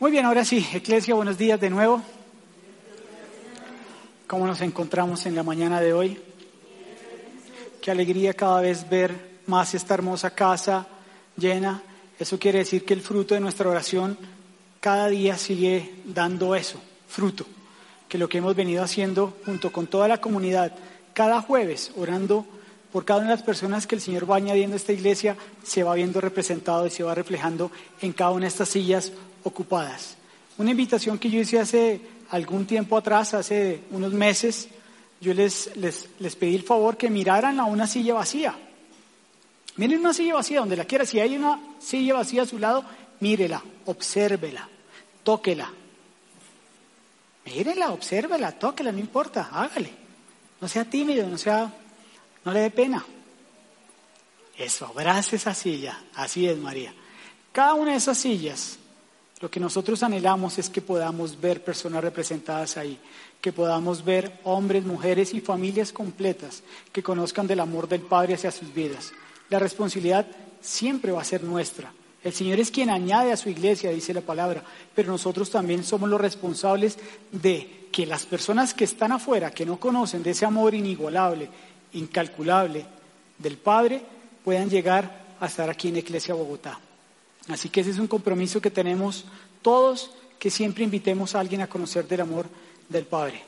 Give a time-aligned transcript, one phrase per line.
[0.00, 2.02] Muy bien, ahora sí, Eclesia, buenos días de nuevo.
[4.26, 6.20] ¿Cómo nos encontramos en la mañana de hoy?
[7.80, 10.88] Qué alegría cada vez ver más esta hermosa casa
[11.36, 11.80] llena.
[12.18, 14.18] Eso quiere decir que el fruto de nuestra oración
[14.80, 17.46] cada día sigue dando eso, fruto.
[18.08, 20.72] Que lo que hemos venido haciendo junto con toda la comunidad,
[21.12, 22.44] cada jueves orando
[22.92, 25.84] por cada una de las personas que el Señor va añadiendo a esta iglesia, se
[25.84, 27.70] va viendo representado y se va reflejando
[28.00, 29.12] en cada una de estas sillas
[29.44, 30.16] ocupadas.
[30.58, 34.68] Una invitación que yo hice hace algún tiempo atrás, hace unos meses,
[35.20, 38.54] yo les, les, les pedí el favor que miraran a una silla vacía.
[39.76, 41.04] Miren una silla vacía donde la quiera.
[41.04, 42.84] Si hay una silla vacía a su lado,
[43.20, 44.68] mírela, obsérvela,
[45.22, 45.72] tóquela.
[47.46, 49.90] Mírela, obsérvela, tóquela, no importa, hágale.
[50.60, 51.72] No sea tímido, no sea,
[52.44, 53.04] no le dé pena.
[54.56, 56.00] Eso, abrace esa silla.
[56.14, 56.94] Así es, María.
[57.52, 58.78] Cada una de esas sillas
[59.44, 62.98] lo que nosotros anhelamos es que podamos ver personas representadas ahí,
[63.42, 68.50] que podamos ver hombres, mujeres y familias completas que conozcan del amor del Padre hacia
[68.50, 69.12] sus vidas.
[69.50, 70.26] La responsabilidad
[70.62, 71.92] siempre va a ser nuestra.
[72.22, 76.08] El Señor es quien añade a su iglesia, dice la palabra, pero nosotros también somos
[76.08, 76.96] los responsables
[77.30, 81.50] de que las personas que están afuera, que no conocen de ese amor inigualable,
[81.92, 82.86] incalculable
[83.36, 84.00] del Padre,
[84.42, 86.80] puedan llegar a estar aquí en Iglesia Bogotá.
[87.48, 89.24] Así que ese es un compromiso que tenemos
[89.62, 92.46] todos, que siempre invitemos a alguien a conocer del amor
[92.88, 93.42] del Padre.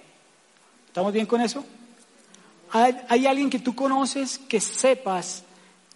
[0.86, 1.64] ¿Estamos bien con eso?
[2.72, 5.44] ¿Hay, alguien que tú conoces que sepas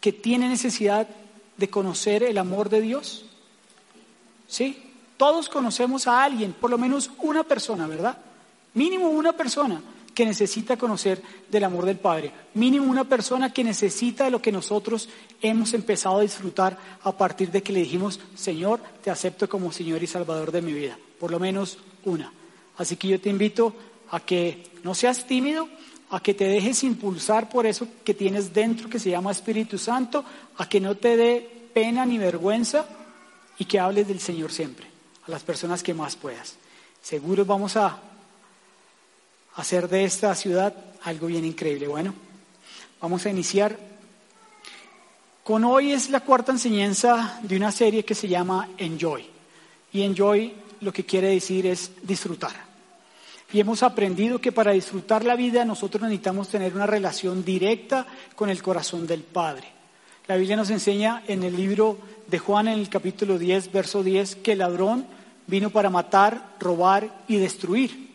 [0.01, 1.09] que tiene necesidad
[1.57, 3.27] de conocer el amor de Dios?
[4.47, 4.93] ¿Sí?
[5.17, 8.19] Todos conocemos a alguien, por lo menos una persona, ¿verdad?
[8.75, 9.83] Mínimo una persona
[10.21, 14.53] que necesita conocer del amor del Padre, mínimo una persona que necesita de lo que
[14.53, 15.09] nosotros
[15.41, 20.03] hemos empezado a disfrutar a partir de que le dijimos, Señor, te acepto como Señor
[20.03, 22.31] y Salvador de mi vida, por lo menos una.
[22.77, 23.75] Así que yo te invito
[24.11, 25.71] a que no seas tímido,
[26.11, 30.23] a que te dejes impulsar por eso que tienes dentro que se llama Espíritu Santo,
[30.59, 32.85] a que no te dé pena ni vergüenza
[33.59, 34.87] y que hables del Señor siempre,
[35.27, 36.57] a las personas que más puedas.
[37.01, 38.10] Seguro vamos a
[39.57, 41.89] hacer de esta ciudad algo bien increíble.
[41.89, 42.15] Bueno,
[43.01, 43.79] vamos a iniciar
[45.43, 49.27] con hoy es la cuarta enseñanza de una serie que se llama Enjoy.
[49.93, 52.53] Y Enjoy lo que quiere decir es disfrutar.
[53.53, 58.07] Y hemos aprendido que para disfrutar la vida nosotros necesitamos tener una relación directa
[58.37, 59.67] con el corazón del Padre.
[60.29, 64.37] La Biblia nos enseña en el libro de Juan en el capítulo 10, verso 10,
[64.37, 65.05] que el ladrón
[65.49, 68.10] vino para matar, robar y destruir.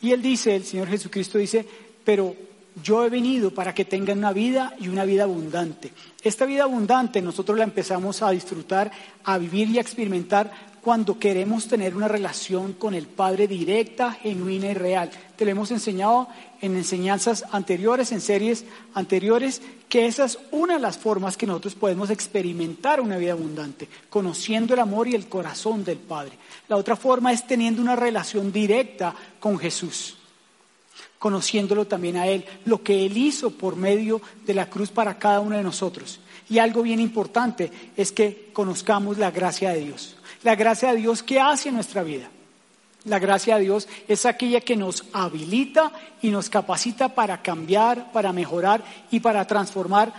[0.00, 1.66] Y él dice, el Señor Jesucristo dice,
[2.04, 2.34] pero
[2.82, 5.92] yo he venido para que tengan una vida y una vida abundante.
[6.22, 8.90] Esta vida abundante nosotros la empezamos a disfrutar,
[9.24, 14.68] a vivir y a experimentar cuando queremos tener una relación con el Padre directa, genuina
[14.68, 15.10] y real.
[15.36, 16.28] Te lo hemos enseñado
[16.60, 21.74] en enseñanzas anteriores, en series anteriores, que esa es una de las formas que nosotros
[21.74, 26.32] podemos experimentar una vida abundante, conociendo el amor y el corazón del Padre.
[26.68, 30.16] La otra forma es teniendo una relación directa con Jesús,
[31.18, 35.40] conociéndolo también a Él, lo que Él hizo por medio de la cruz para cada
[35.40, 36.20] uno de nosotros.
[36.50, 40.17] Y algo bien importante es que conozcamos la gracia de Dios.
[40.42, 42.28] La gracia de Dios que hace en nuestra vida.
[43.04, 48.32] La gracia de Dios es aquella que nos habilita y nos capacita para cambiar, para
[48.32, 50.12] mejorar y para transformar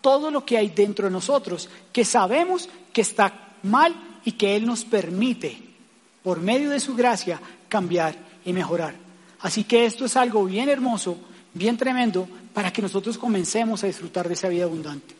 [0.00, 3.32] todo lo que hay dentro de nosotros, que sabemos que está
[3.64, 3.94] mal
[4.24, 5.58] y que Él nos permite,
[6.22, 8.94] por medio de su gracia, cambiar y mejorar.
[9.40, 11.18] Así que esto es algo bien hermoso,
[11.52, 15.15] bien tremendo, para que nosotros comencemos a disfrutar de esa vida abundante.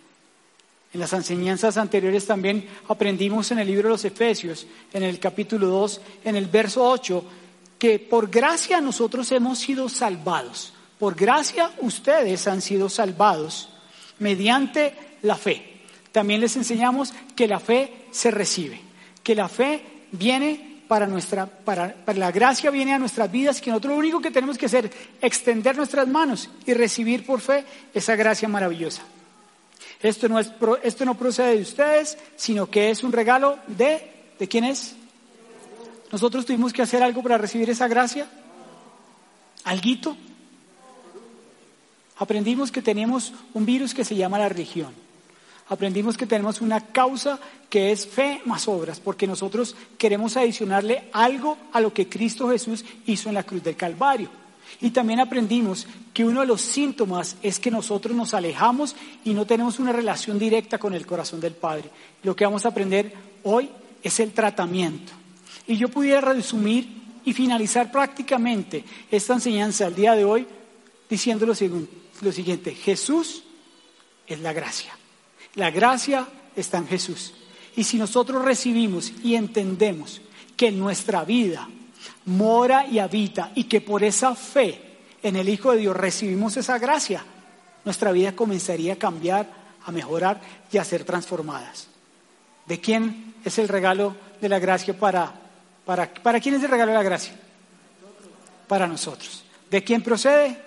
[0.93, 5.67] En las enseñanzas anteriores también aprendimos en el libro de los Efesios, en el capítulo
[5.67, 7.25] 2, en el verso 8,
[7.79, 10.73] que por gracia nosotros hemos sido salvados.
[10.99, 13.69] Por gracia ustedes han sido salvados
[14.19, 15.83] mediante la fe.
[16.13, 18.81] También les enseñamos que la fe se recibe,
[19.23, 19.83] que la fe
[20.13, 24.21] viene para nuestra, para, para la gracia viene a nuestras vidas, que nosotros lo único
[24.21, 29.03] que tenemos que hacer es extender nuestras manos y recibir por fe esa gracia maravillosa.
[30.03, 30.53] Esto no, es,
[30.83, 34.95] esto no procede de ustedes, sino que es un regalo de, ¿de quién es?
[36.13, 38.29] ¿Nosotros tuvimos que hacer algo para recibir esa gracia?
[39.65, 40.17] ¿Alguito?
[42.19, 44.95] Aprendimos que tenemos un virus que se llama la religión.
[45.69, 51.59] Aprendimos que tenemos una causa que es fe más obras, porque nosotros queremos adicionarle algo
[51.73, 54.31] a lo que Cristo Jesús hizo en la cruz del Calvario.
[54.81, 58.95] Y también aprendimos que uno de los síntomas es que nosotros nos alejamos
[59.25, 61.91] y no tenemos una relación directa con el corazón del Padre.
[62.23, 63.13] Lo que vamos a aprender
[63.45, 63.71] hoy
[64.03, 65.13] es el tratamiento.
[65.67, 66.89] Y yo pudiera resumir
[67.25, 70.47] y finalizar prácticamente esta enseñanza al día de hoy
[71.09, 71.55] diciendo lo,
[72.21, 73.43] lo siguiente, Jesús
[74.27, 74.97] es la gracia.
[75.55, 77.35] La gracia está en Jesús.
[77.77, 80.21] Y si nosotros recibimos y entendemos
[80.57, 81.69] que nuestra vida
[82.27, 84.81] mora y habita y que por esa fe
[85.23, 87.25] en el Hijo de Dios recibimos esa gracia,
[87.85, 89.49] nuestra vida comenzaría a cambiar,
[89.85, 91.89] a mejorar y a ser transformadas.
[92.67, 95.33] ¿De quién es el regalo de la gracia para,
[95.85, 97.35] para, para quién es el regalo de la gracia?
[98.67, 99.45] Para nosotros.
[99.71, 100.61] ¿De quién procede?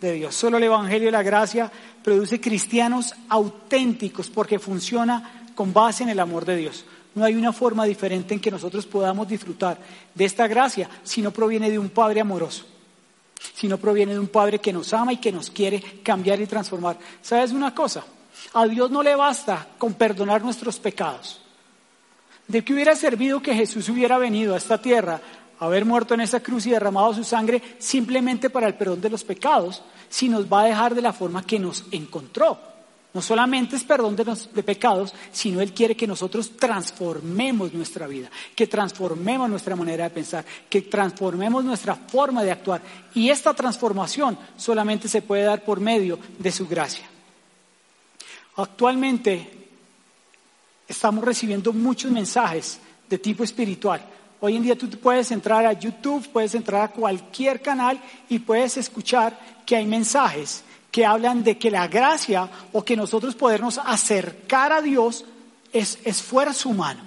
[0.00, 0.34] De Dios.
[0.34, 1.70] Solo el Evangelio de la gracia
[2.02, 6.84] produce cristianos auténticos porque funciona con base en el amor de Dios.
[7.14, 9.78] No hay una forma diferente en que nosotros podamos disfrutar
[10.14, 12.64] de esta gracia si no proviene de un Padre amoroso,
[13.54, 16.46] si no proviene de un Padre que nos ama y que nos quiere cambiar y
[16.46, 16.98] transformar.
[17.20, 18.04] ¿Sabes una cosa?
[18.54, 21.40] A Dios no le basta con perdonar nuestros pecados.
[22.48, 25.20] ¿De qué hubiera servido que Jesús hubiera venido a esta tierra,
[25.58, 29.22] haber muerto en esa cruz y derramado su sangre simplemente para el perdón de los
[29.22, 32.71] pecados, si nos va a dejar de la forma que nos encontró?
[33.14, 38.66] No solamente es perdón de, pecados, sino Él quiere que nosotros transformemos nuestra vida, que
[38.66, 42.80] transformemos nuestra manera de pensar, que transformemos nuestra forma de actuar.
[43.14, 47.04] Y esta transformación solamente se puede dar por medio de su gracia.
[48.56, 49.68] Actualmente
[50.88, 52.80] estamos recibiendo muchos mensajes
[53.10, 54.02] de tipo espiritual.
[54.40, 58.00] Hoy en día tú puedes entrar a YouTube, puedes entrar a cualquier canal
[58.30, 63.34] y puedes escuchar que hay mensajes que hablan de que la gracia o que nosotros
[63.34, 65.24] podernos acercar a Dios
[65.72, 67.00] es esfuerzo humano.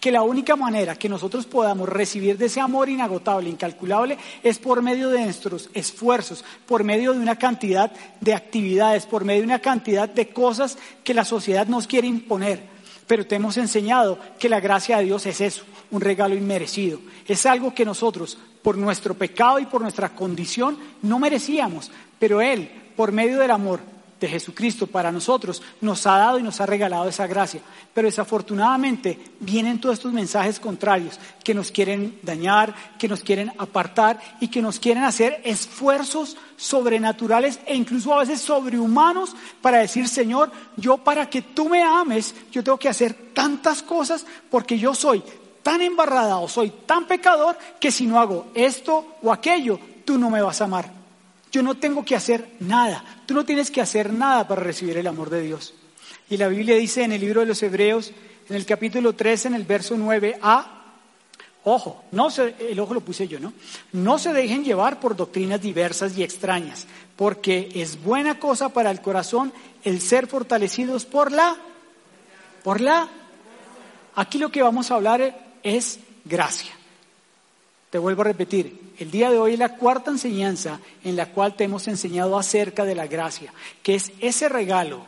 [0.00, 4.82] Que la única manera que nosotros podamos recibir de ese amor inagotable, incalculable, es por
[4.82, 9.60] medio de nuestros esfuerzos, por medio de una cantidad de actividades, por medio de una
[9.60, 12.64] cantidad de cosas que la sociedad nos quiere imponer.
[13.06, 15.62] Pero te hemos enseñado que la gracia de Dios es eso,
[15.92, 16.98] un regalo inmerecido.
[17.28, 22.79] Es algo que nosotros, por nuestro pecado y por nuestra condición, no merecíamos, pero Él
[23.00, 23.80] por medio del amor
[24.20, 27.62] de Jesucristo para nosotros, nos ha dado y nos ha regalado esa gracia.
[27.94, 34.20] Pero desafortunadamente vienen todos estos mensajes contrarios que nos quieren dañar, que nos quieren apartar
[34.38, 40.52] y que nos quieren hacer esfuerzos sobrenaturales e incluso a veces sobrehumanos para decir, Señor,
[40.76, 45.22] yo para que tú me ames, yo tengo que hacer tantas cosas porque yo soy
[45.62, 50.28] tan embarrada o soy tan pecador que si no hago esto o aquello, tú no
[50.28, 50.99] me vas a amar.
[51.50, 53.04] Yo no tengo que hacer nada.
[53.26, 55.74] Tú no tienes que hacer nada para recibir el amor de Dios.
[56.28, 58.12] Y la Biblia dice en el libro de los Hebreos,
[58.48, 60.64] en el capítulo 13, en el verso 9a,
[61.64, 63.52] ojo, no se, el ojo lo puse yo, ¿no?
[63.92, 66.86] No se dejen llevar por doctrinas diversas y extrañas,
[67.16, 69.52] porque es buena cosa para el corazón
[69.82, 71.56] el ser fortalecidos por la,
[72.62, 73.08] por la.
[74.14, 76.72] Aquí lo que vamos a hablar es gracia.
[77.90, 81.56] Te vuelvo a repetir, el día de hoy es la cuarta enseñanza en la cual
[81.56, 83.52] te hemos enseñado acerca de la gracia,
[83.82, 85.04] que es ese regalo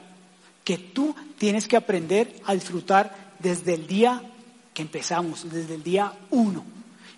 [0.65, 4.21] que tú tienes que aprender a disfrutar desde el día
[4.75, 6.65] que empezamos, desde el día uno.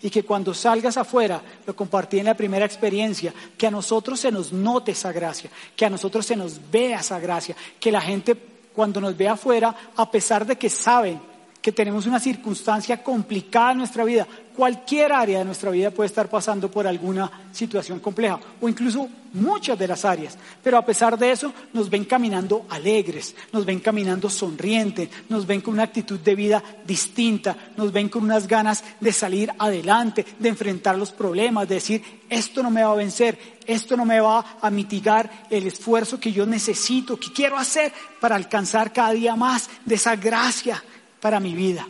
[0.02, 4.30] Y que cuando salgas afuera, lo compartí en la primera experiencia, que a nosotros se
[4.30, 8.36] nos note esa gracia, que a nosotros se nos vea esa gracia, que la gente
[8.74, 11.20] cuando nos ve afuera, a pesar de que saben
[11.64, 16.28] que tenemos una circunstancia complicada en nuestra vida, cualquier área de nuestra vida puede estar
[16.28, 20.36] pasando por alguna situación compleja o incluso muchas de las áreas.
[20.62, 25.62] Pero a pesar de eso nos ven caminando alegres, nos ven caminando sonrientes, nos ven
[25.62, 30.50] con una actitud de vida distinta, nos ven con unas ganas de salir adelante, de
[30.50, 34.58] enfrentar los problemas, de decir, esto no me va a vencer, esto no me va
[34.60, 37.90] a mitigar el esfuerzo que yo necesito, que quiero hacer
[38.20, 40.84] para alcanzar cada día más de esa gracia
[41.24, 41.88] para mi vida.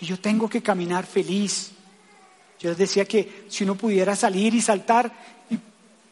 [0.00, 1.70] Y yo tengo que caminar feliz.
[2.58, 5.12] Yo les decía que si uno pudiera salir y saltar,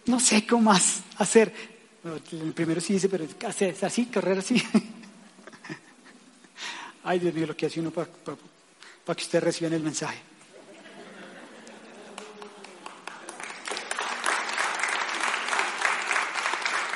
[0.06, 1.52] no sé cómo más hacer.
[2.30, 4.54] el primero sí dice, pero hacer así, correr así.
[7.02, 10.20] Ay, Dios mío, lo que hace uno para, que ustedes reciban el mensaje.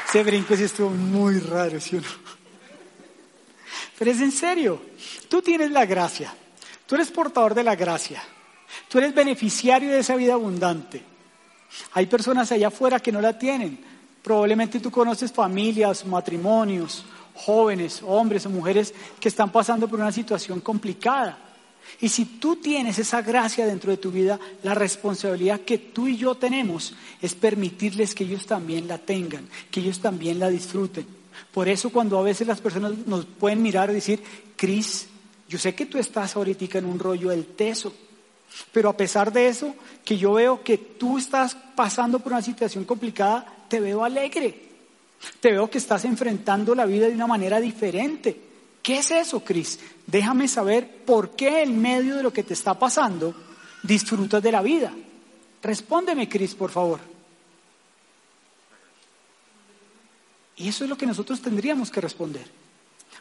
[0.09, 2.24] Ese brinco sí estuvo muy raro, ¿sí o?
[3.99, 4.81] Pero es en serio,
[5.29, 6.35] tú tienes la gracia.
[6.87, 8.23] Tú eres portador de la gracia.
[8.89, 11.03] Tú eres beneficiario de esa vida abundante.
[11.93, 13.79] Hay personas allá afuera que no la tienen.
[14.23, 20.61] Probablemente tú conoces familias, matrimonios, jóvenes, hombres o mujeres que están pasando por una situación
[20.61, 21.39] complicada.
[22.01, 26.17] Y si tú tienes esa gracia dentro de tu vida, la responsabilidad que tú y
[26.17, 31.07] yo tenemos es permitirles que ellos también la tengan, que ellos también la disfruten.
[31.53, 34.23] Por eso cuando a veces las personas nos pueden mirar y decir,
[34.57, 35.09] Cris,
[35.49, 37.93] yo sé que tú estás ahorita en un rollo del teso,
[38.73, 39.75] pero a pesar de eso,
[40.05, 44.63] que yo veo que tú estás pasando por una situación complicada, te veo alegre.
[45.41, 48.39] Te veo que estás enfrentando la vida de una manera diferente.
[48.83, 49.81] ¿Qué es eso, Cris?
[50.07, 53.35] Déjame saber por qué en medio de lo que te está pasando
[53.83, 54.93] disfrutas de la vida.
[55.63, 57.14] Respóndeme, Cris, por favor.
[60.57, 62.47] Y eso es lo que nosotros tendríamos que responder.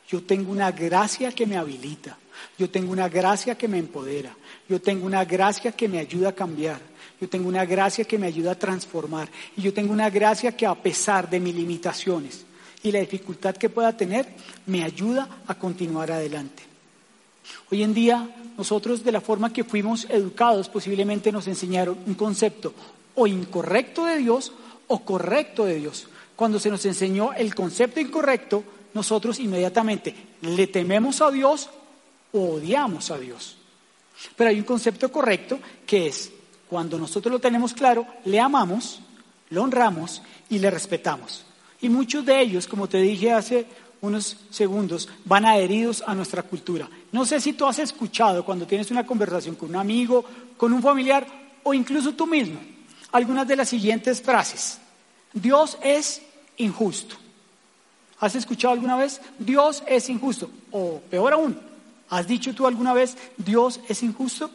[0.07, 2.17] Yo tengo una gracia que me habilita.
[2.57, 4.35] Yo tengo una gracia que me empodera.
[4.69, 6.79] Yo tengo una gracia que me ayuda a cambiar.
[7.19, 9.29] Yo tengo una gracia que me ayuda a transformar.
[9.55, 12.45] Y yo tengo una gracia que a pesar de mis limitaciones
[12.83, 14.27] y la dificultad que pueda tener,
[14.65, 16.63] me ayuda a continuar adelante.
[17.71, 22.73] Hoy en día, nosotros de la forma que fuimos educados, posiblemente nos enseñaron un concepto
[23.15, 24.51] o incorrecto de Dios
[24.87, 26.07] o correcto de Dios.
[26.35, 28.63] Cuando se nos enseñó el concepto incorrecto,
[28.93, 31.69] nosotros inmediatamente le tememos a Dios
[32.31, 33.57] o odiamos a Dios.
[34.35, 36.31] Pero hay un concepto correcto que es,
[36.69, 38.99] cuando nosotros lo tenemos claro, le amamos,
[39.49, 41.45] lo honramos y le respetamos.
[41.81, 43.65] Y muchos de ellos, como te dije hace
[44.01, 46.89] unos segundos, van adheridos a nuestra cultura.
[47.11, 50.25] No sé si tú has escuchado cuando tienes una conversación con un amigo,
[50.57, 51.25] con un familiar
[51.63, 52.59] o incluso tú mismo,
[53.11, 54.79] algunas de las siguientes frases.
[55.33, 56.21] Dios es
[56.57, 57.15] injusto.
[58.19, 59.19] ¿Has escuchado alguna vez?
[59.39, 60.49] Dios es injusto.
[60.71, 61.59] O peor aún,
[62.09, 64.49] ¿has dicho tú alguna vez Dios es injusto?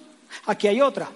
[0.46, 1.10] Aquí hay otra.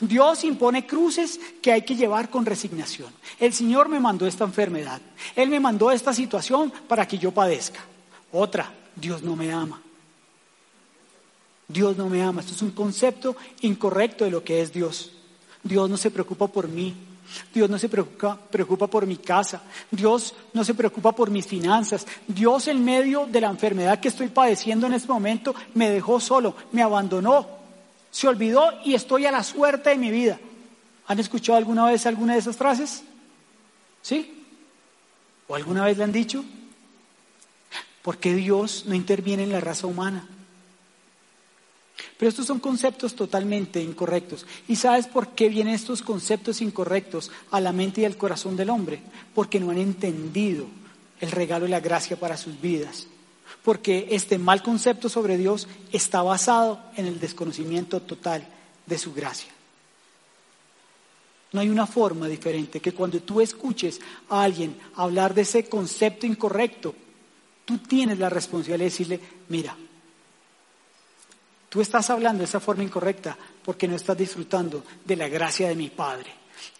[0.00, 3.12] Dios impone cruces que hay que llevar con resignación.
[3.38, 5.00] El Señor me mandó esta enfermedad.
[5.34, 7.80] Él me mandó esta situación para que yo padezca.
[8.32, 9.80] Otra, Dios no me ama.
[11.68, 12.40] Dios no me ama.
[12.40, 15.12] Esto es un concepto incorrecto de lo que es Dios.
[15.62, 16.94] Dios no se preocupa por mí.
[17.52, 19.62] Dios no se preocupa, preocupa, por mi casa.
[19.90, 22.06] Dios no se preocupa por mis finanzas.
[22.26, 26.54] Dios en medio de la enfermedad que estoy padeciendo en este momento me dejó solo,
[26.72, 27.46] me abandonó,
[28.10, 30.38] se olvidó y estoy a la suerte de mi vida.
[31.08, 33.02] ¿Han escuchado alguna vez alguna de esas frases?
[34.02, 34.44] ¿Sí?
[35.48, 36.44] ¿O alguna vez le han dicho?
[38.02, 40.28] ¿Por qué Dios no interviene en la raza humana?
[42.18, 44.46] Pero estos son conceptos totalmente incorrectos.
[44.68, 48.70] ¿Y sabes por qué vienen estos conceptos incorrectos a la mente y al corazón del
[48.70, 49.00] hombre?
[49.34, 50.66] Porque no han entendido
[51.20, 53.06] el regalo y la gracia para sus vidas.
[53.62, 58.46] Porque este mal concepto sobre Dios está basado en el desconocimiento total
[58.86, 59.50] de su gracia.
[61.52, 66.26] No hay una forma diferente que cuando tú escuches a alguien hablar de ese concepto
[66.26, 66.94] incorrecto,
[67.64, 69.76] tú tienes la responsabilidad de decirle, mira,
[71.76, 75.74] Tú estás hablando de esa forma incorrecta porque no estás disfrutando de la gracia de
[75.74, 76.30] mi Padre.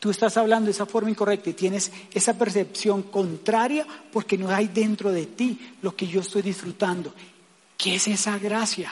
[0.00, 4.69] Tú estás hablando de esa forma incorrecta y tienes esa percepción contraria porque no hay
[4.69, 7.12] dentro de ti lo que yo estoy disfrutando.
[7.76, 8.91] ¿Qué es esa gracia?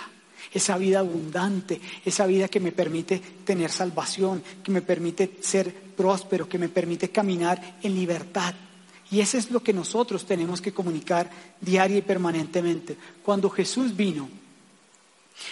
[0.53, 6.47] Esa vida abundante, esa vida que me permite tener salvación, que me permite ser próspero,
[6.47, 8.55] que me permite caminar en libertad.
[9.11, 11.31] Y eso es lo que nosotros tenemos que comunicar
[11.63, 12.95] diaria y permanentemente.
[13.23, 14.44] Cuando Jesús vino,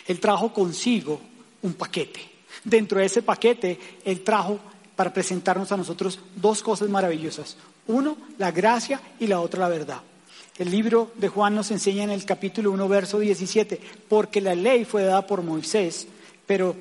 [0.07, 1.21] él trajo consigo
[1.63, 2.21] un paquete.
[2.65, 4.59] Dentro de ese paquete, Él trajo
[4.95, 7.57] para presentarnos a nosotros dos cosas maravillosas.
[7.87, 10.01] Uno, la gracia y la otra, la verdad.
[10.59, 14.85] El libro de Juan nos enseña en el capítulo 1, verso 17, porque la ley
[14.85, 16.07] fue dada por Moisés,
[16.47, 16.77] pero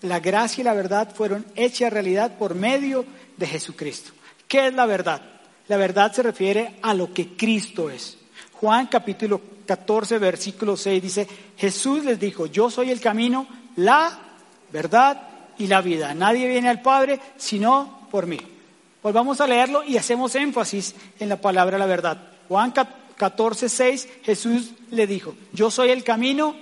[0.00, 3.04] la gracia y la verdad fueron hechas realidad por medio
[3.36, 4.12] de Jesucristo.
[4.48, 5.22] ¿Qué es la verdad?
[5.68, 8.18] La verdad se refiere a lo que Cristo es.
[8.62, 11.26] Juan capítulo 14, versículo 6 dice,
[11.56, 14.16] Jesús les dijo, yo soy el camino, la
[14.72, 15.20] verdad
[15.58, 16.14] y la vida.
[16.14, 18.38] Nadie viene al Padre sino por mí.
[19.02, 22.22] Volvamos a leerlo y hacemos énfasis en la palabra la verdad.
[22.46, 22.72] Juan
[23.16, 26.54] 14, 6, Jesús le dijo, yo soy el camino,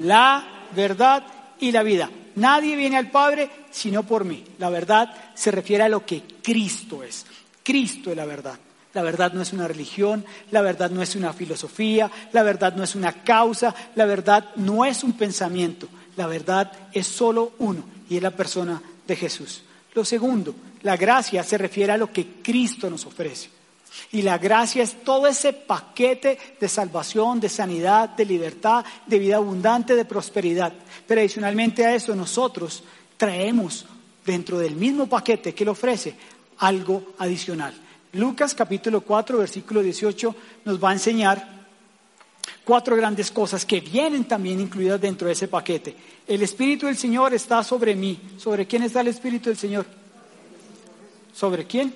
[0.00, 1.24] la verdad
[1.60, 2.10] y la vida.
[2.34, 4.44] Nadie viene al Padre sino por mí.
[4.58, 7.24] La verdad se refiere a lo que Cristo es.
[7.62, 8.58] Cristo es la verdad.
[8.94, 12.82] La verdad no es una religión, la verdad no es una filosofía, la verdad no
[12.82, 18.16] es una causa, la verdad no es un pensamiento, la verdad es solo uno y
[18.16, 19.62] es la persona de Jesús.
[19.94, 23.50] Lo segundo, la gracia se refiere a lo que Cristo nos ofrece.
[24.12, 29.36] Y la gracia es todo ese paquete de salvación, de sanidad, de libertad, de vida
[29.36, 30.72] abundante, de prosperidad.
[31.06, 32.84] Pero adicionalmente a eso nosotros
[33.16, 33.86] traemos
[34.24, 36.14] dentro del mismo paquete que Él ofrece
[36.58, 37.74] algo adicional.
[38.12, 40.34] Lucas capítulo 4, versículo 18
[40.64, 41.58] nos va a enseñar
[42.64, 45.94] cuatro grandes cosas que vienen también incluidas dentro de ese paquete.
[46.26, 48.18] El Espíritu del Señor está sobre mí.
[48.38, 49.86] ¿Sobre quién está el Espíritu del Señor?
[51.34, 51.94] ¿Sobre quién?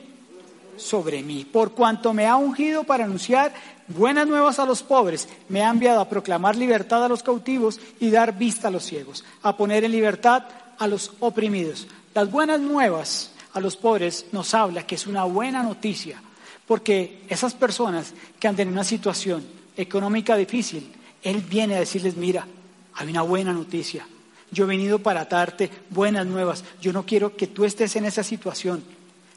[0.77, 1.45] Sobre mí.
[1.45, 3.53] Por cuanto me ha ungido para anunciar
[3.89, 8.11] buenas nuevas a los pobres, me ha enviado a proclamar libertad a los cautivos y
[8.11, 10.45] dar vista a los ciegos, a poner en libertad
[10.79, 11.87] a los oprimidos.
[12.15, 16.23] Las buenas nuevas a los pobres nos habla que es una buena noticia,
[16.67, 19.45] porque esas personas que andan en una situación
[19.77, 20.91] económica difícil,
[21.23, 22.47] Él viene a decirles, mira,
[22.95, 24.07] hay una buena noticia.
[24.51, 26.63] Yo he venido para darte buenas nuevas.
[26.81, 28.85] Yo no quiero que tú estés en esa situación.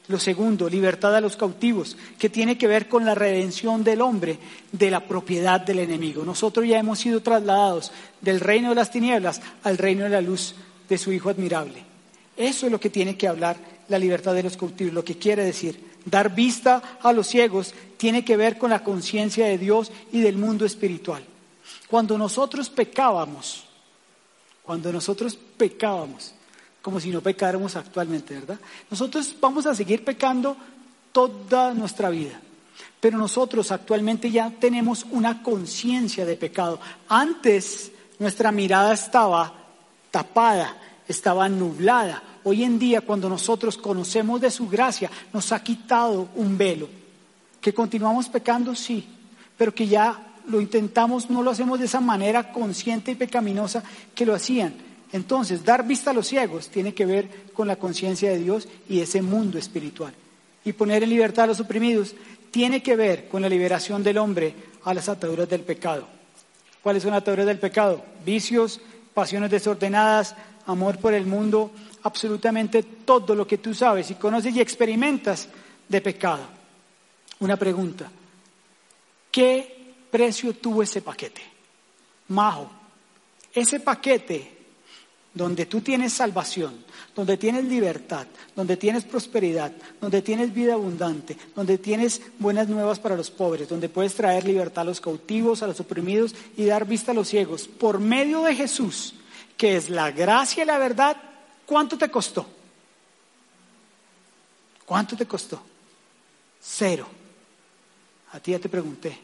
[0.08, 4.38] Lo segundo, libertad a los cautivos, que tiene que ver con la redención del hombre
[4.70, 6.24] de la propiedad del enemigo.
[6.24, 10.54] Nosotros ya hemos sido trasladados del reino de las tinieblas al reino de la luz
[10.88, 11.82] de su Hijo admirable.
[12.36, 13.56] Eso es lo que tiene que hablar
[13.88, 18.24] la libertad de los cautivos, lo que quiere decir dar vista a los ciegos tiene
[18.24, 21.22] que ver con la conciencia de Dios y del mundo espiritual.
[21.88, 23.64] Cuando nosotros pecábamos,
[24.62, 26.32] cuando nosotros pecábamos,
[26.80, 28.58] como si no pecáramos actualmente, ¿verdad?
[28.90, 30.56] Nosotros vamos a seguir pecando
[31.12, 32.40] toda nuestra vida.
[33.00, 36.80] Pero nosotros actualmente ya tenemos una conciencia de pecado.
[37.08, 39.52] Antes nuestra mirada estaba
[40.10, 40.76] tapada,
[41.08, 42.22] estaba nublada.
[42.44, 46.88] Hoy en día, cuando nosotros conocemos de su gracia, nos ha quitado un velo.
[47.60, 49.06] Que continuamos pecando, sí,
[49.56, 53.82] pero que ya lo intentamos, no lo hacemos de esa manera consciente y pecaminosa
[54.14, 54.74] que lo hacían.
[55.12, 59.00] Entonces, dar vista a los ciegos tiene que ver con la conciencia de Dios y
[59.00, 60.12] ese mundo espiritual.
[60.64, 62.14] Y poner en libertad a los oprimidos
[62.50, 66.06] tiene que ver con la liberación del hombre a las ataduras del pecado.
[66.82, 68.04] ¿Cuáles son las ataduras del pecado?
[68.24, 68.80] Vicios,
[69.14, 70.34] pasiones desordenadas,
[70.66, 71.70] amor por el mundo,
[72.02, 75.48] absolutamente todo lo que tú sabes y conoces y experimentas
[75.88, 76.44] de pecado.
[77.40, 78.10] Una pregunta.
[79.30, 81.42] ¿Qué precio tuvo ese paquete?
[82.28, 82.70] Majo,
[83.52, 84.56] ese paquete
[85.36, 86.74] donde tú tienes salvación,
[87.14, 89.70] donde tienes libertad, donde tienes prosperidad,
[90.00, 94.82] donde tienes vida abundante, donde tienes buenas nuevas para los pobres, donde puedes traer libertad
[94.82, 98.54] a los cautivos, a los oprimidos y dar vista a los ciegos, por medio de
[98.54, 99.14] Jesús,
[99.56, 101.16] que es la gracia y la verdad,
[101.64, 102.46] ¿cuánto te costó?
[104.84, 105.60] ¿Cuánto te costó?
[106.60, 107.06] Cero.
[108.32, 109.18] A ti ya te pregunté.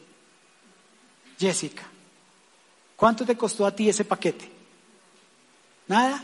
[1.39, 1.83] Jessica,
[2.95, 4.49] ¿cuánto te costó a ti ese paquete?
[5.87, 6.23] Nada.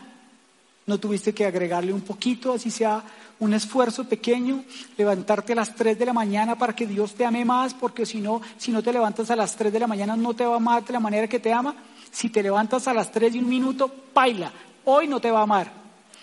[0.85, 3.03] No tuviste que agregarle un poquito, así sea
[3.37, 4.63] un esfuerzo pequeño,
[4.97, 8.19] levantarte a las 3 de la mañana para que Dios te ame más, porque si
[8.19, 10.57] no, si no te levantas a las 3 de la mañana no te va a
[10.57, 11.75] amar de la manera que te ama.
[12.11, 14.51] Si te levantas a las 3 y un minuto, paila,
[14.85, 15.71] hoy no te va a amar.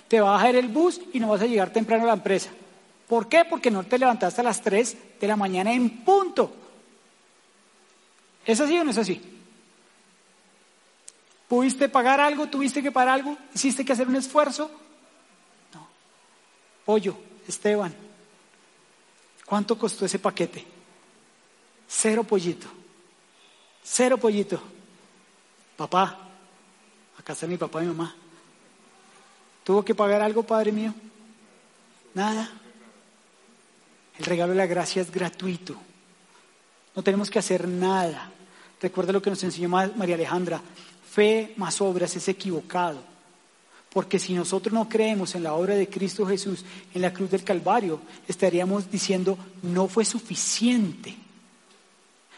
[0.09, 2.51] Te va a bajar el bus y no vas a llegar temprano a la empresa.
[3.09, 3.44] ¿Por qué?
[3.44, 6.53] Porque no te levantaste a las 3 de la mañana en punto.
[8.44, 9.20] ¿Es así o no es así?
[11.49, 12.49] ¿Pudiste pagar algo?
[12.49, 13.37] ¿Tuviste que pagar algo?
[13.55, 14.70] ¿Hiciste que hacer un esfuerzo?
[15.72, 15.87] No.
[16.85, 17.94] Pollo, Esteban,
[19.44, 20.64] ¿cuánto costó ese paquete?
[21.88, 22.66] Cero pollito.
[23.83, 24.61] Cero pollito.
[25.77, 26.19] Papá,
[27.19, 28.15] acá está mi papá y mi mamá.
[29.62, 30.95] ¿Tuvo que pagar algo, Padre mío?
[32.15, 32.51] Nada.
[34.19, 35.77] El regalo de la gracia es gratuito.
[36.95, 38.31] No tenemos que hacer nada.
[38.81, 40.61] Recuerda lo que nos enseñó María Alejandra.
[41.11, 43.03] Fe más obras es equivocado.
[43.93, 47.45] Porque si nosotros no creemos en la obra de Cristo Jesús en la cruz del
[47.45, 51.17] Calvario, estaríamos diciendo, no fue suficiente.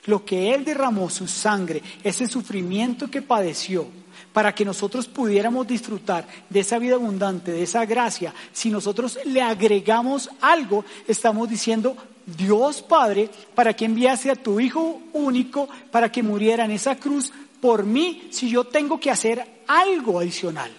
[0.08, 3.86] Lo que Él derramó, su sangre, ese sufrimiento que padeció,
[4.32, 9.42] para que nosotros pudiéramos disfrutar de esa vida abundante, de esa gracia, si nosotros le
[9.42, 11.94] agregamos algo, estamos diciendo,
[12.24, 17.30] Dios Padre, para que enviase a tu Hijo único, para que muriera en esa cruz
[17.60, 20.70] por mí si yo tengo que hacer algo adicional?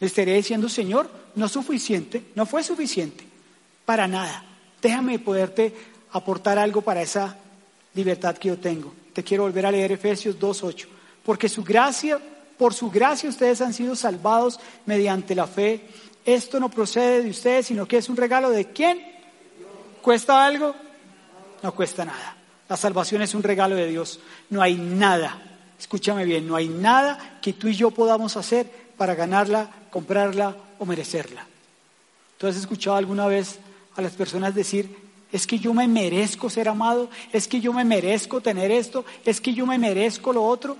[0.00, 3.24] Le estaría diciendo, Señor, no es suficiente, no fue suficiente,
[3.84, 4.44] para nada.
[4.82, 7.36] Déjame poderte aportar algo para esa
[7.94, 8.92] libertad que yo tengo.
[9.12, 10.86] Te quiero volver a leer Efesios 2.8.
[11.24, 12.18] Porque su gracia,
[12.58, 15.86] por su gracia ustedes han sido salvados mediante la fe.
[16.24, 19.00] Esto no procede de ustedes, sino que es un regalo de quién?
[20.00, 20.74] ¿Cuesta algo?
[21.62, 22.36] No cuesta nada.
[22.68, 24.20] La salvación es un regalo de Dios.
[24.50, 25.42] No hay nada,
[25.78, 30.86] escúchame bien, no hay nada que tú y yo podamos hacer para ganarla, comprarla o
[30.86, 31.46] merecerla.
[32.38, 33.58] ¿Tú has escuchado alguna vez
[33.94, 34.96] a las personas decir,
[35.32, 39.40] es que yo me merezco ser amado, es que yo me merezco tener esto, es
[39.40, 40.76] que yo me merezco lo otro?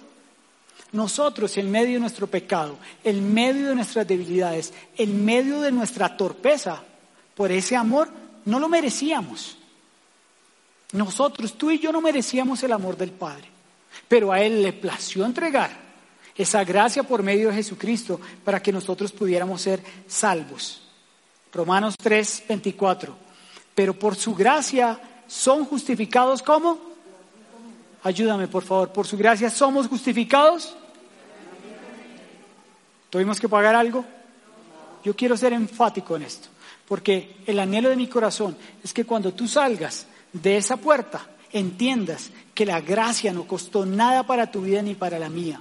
[0.93, 6.17] Nosotros, en medio de nuestro pecado, en medio de nuestras debilidades, en medio de nuestra
[6.19, 6.83] torpeza,
[7.35, 8.11] por ese amor,
[8.45, 9.57] no lo merecíamos.
[10.93, 13.49] Nosotros, tú y yo no merecíamos el amor del Padre,
[14.07, 15.71] pero a Él le plació entregar
[16.37, 20.83] esa gracia por medio de Jesucristo para que nosotros pudiéramos ser salvos.
[21.53, 23.32] Romanos 3, 24.
[23.75, 26.79] Pero por su gracia son justificados como?
[28.03, 28.91] Ayúdame, por favor.
[28.91, 30.75] Por su gracia somos justificados.
[33.11, 34.05] ¿Tuvimos que pagar algo?
[35.05, 36.49] Yo quiero ser enfático en esto,
[36.89, 42.31] porque el anhelo de mi corazón es que cuando tú salgas de esa puerta, entiendas
[42.55, 45.61] que la gracia no costó nada para tu vida ni para la mía,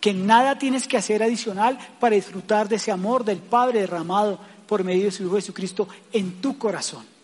[0.00, 4.84] que nada tienes que hacer adicional para disfrutar de ese amor del Padre derramado por
[4.84, 7.17] medio de su Hijo Jesucristo en tu corazón.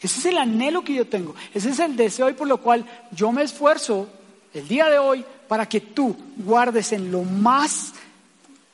[0.00, 2.84] Ese es el anhelo que yo tengo, ese es el deseo y por lo cual
[3.12, 4.08] yo me esfuerzo
[4.52, 7.92] el día de hoy para que tú guardes en lo más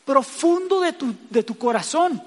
[0.04, 2.22] profundo de tu, de tu corazón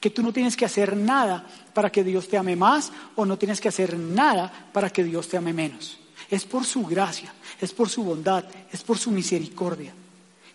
[0.00, 3.38] que tú no tienes que hacer nada para que Dios te ame más o no
[3.38, 5.98] tienes que hacer nada para que Dios te ame menos.
[6.30, 9.94] Es por su gracia, es por su bondad, es por su misericordia.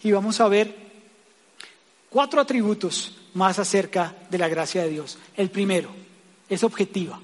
[0.03, 0.75] Y vamos a ver
[2.09, 5.17] cuatro atributos más acerca de la gracia de Dios.
[5.35, 5.89] El primero
[6.49, 7.19] es objetiva.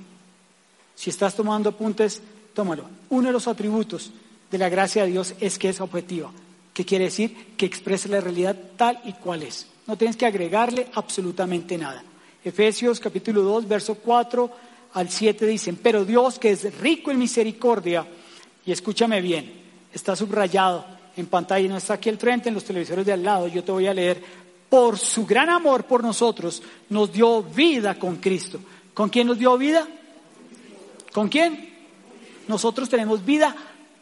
[0.98, 2.24] Si estás tomando apuntes,
[2.56, 2.86] tómalo.
[3.10, 4.10] Uno de los atributos
[4.50, 6.32] de la gracia de Dios es que es objetiva.
[6.74, 7.54] ¿Qué quiere decir?
[7.56, 9.68] Que expresa la realidad tal y cual es.
[9.86, 12.04] No tienes que agregarle absolutamente nada.
[12.44, 14.52] Efesios capítulo 2, verso 4
[14.94, 18.08] al 7 dicen, pero Dios que es rico en misericordia,
[18.66, 19.54] y escúchame bien,
[19.94, 20.84] está subrayado
[21.16, 23.72] en pantalla, no está aquí al frente, en los televisores de al lado, yo te
[23.72, 24.22] voy a leer,
[24.68, 28.60] por su gran amor por nosotros, nos dio vida con Cristo.
[28.94, 29.88] ¿Con quién nos dio vida?
[31.18, 31.68] ¿Con quién?
[32.48, 33.56] Nosotros tenemos vida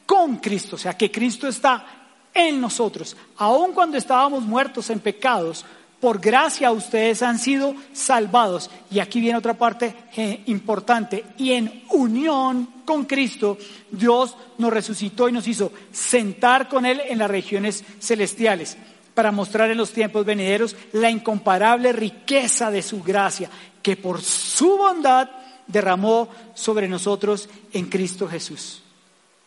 [0.06, 1.86] con Cristo, o sea que Cristo está
[2.34, 3.16] en nosotros.
[3.38, 5.66] Aun cuando estábamos muertos en pecados,
[6.02, 8.70] por gracia ustedes han sido salvados.
[8.92, 11.24] Y aquí viene otra parte eh, importante.
[11.38, 13.58] Y en unión con Cristo,
[13.90, 18.76] Dios nos resucitó y nos hizo sentar con Él en las regiones celestiales
[19.14, 23.50] para mostrar en los tiempos venideros la incomparable riqueza de su gracia,
[23.82, 25.30] que por su bondad
[25.68, 28.82] derramó sobre nosotros en Cristo Jesús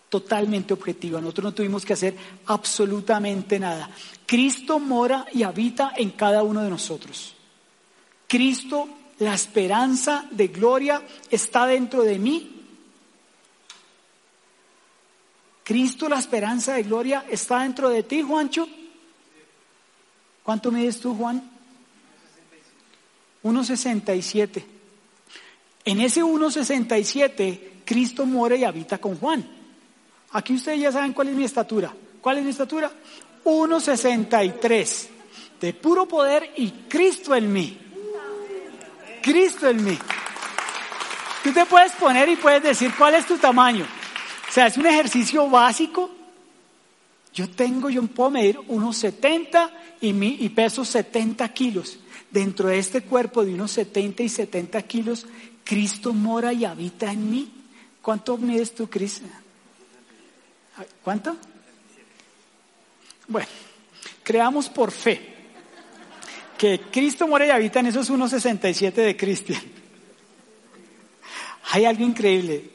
[0.09, 1.21] totalmente objetiva.
[1.21, 3.91] Nosotros no tuvimos que hacer absolutamente nada.
[4.27, 7.35] Cristo mora y habita en cada uno de nosotros.
[8.27, 12.55] Cristo, la esperanza de gloria, está dentro de mí.
[15.63, 18.67] Cristo, la esperanza de gloria, está dentro de ti, Juancho.
[20.43, 21.51] ¿Cuánto mides tú, Juan?
[23.43, 24.78] 1,67.
[25.89, 29.43] En ese 1,67, Cristo mora y habita con Juan.
[30.33, 31.91] Aquí ustedes ya saben cuál es mi estatura.
[32.21, 32.93] ¿Cuál es mi estatura?
[33.43, 35.07] 1,63.
[35.59, 37.79] De puro poder y Cristo en mí.
[39.23, 39.99] Cristo en mí.
[41.43, 43.87] Tú te puedes poner y puedes decir cuál es tu tamaño.
[44.47, 46.11] O sea, es un ejercicio básico.
[47.33, 49.71] Yo tengo, yo puedo medir unos 70
[50.03, 51.99] y, mi, y peso 70 kilos.
[52.31, 55.27] Dentro de este cuerpo de unos 70 y 70 kilos,
[55.69, 57.53] Cristo mora y habita en mí.
[58.01, 59.27] ¿Cuánto mides tú, Cristo?
[61.05, 61.37] ¿Cuánto?
[63.27, 63.49] Bueno,
[64.23, 65.35] creamos por fe
[66.57, 69.61] que Cristo muere y habita en esos 1.67 de Cristian.
[71.73, 72.71] Hay algo increíble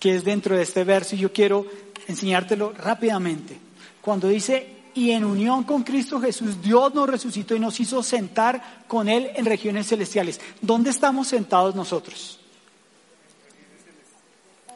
[0.00, 1.66] que es dentro de este verso y yo quiero
[2.08, 3.58] enseñártelo rápidamente.
[4.00, 8.84] Cuando dice, y en unión con Cristo Jesús, Dios nos resucitó y nos hizo sentar
[8.88, 10.40] con Él en regiones celestiales.
[10.60, 12.38] ¿Dónde estamos sentados nosotros?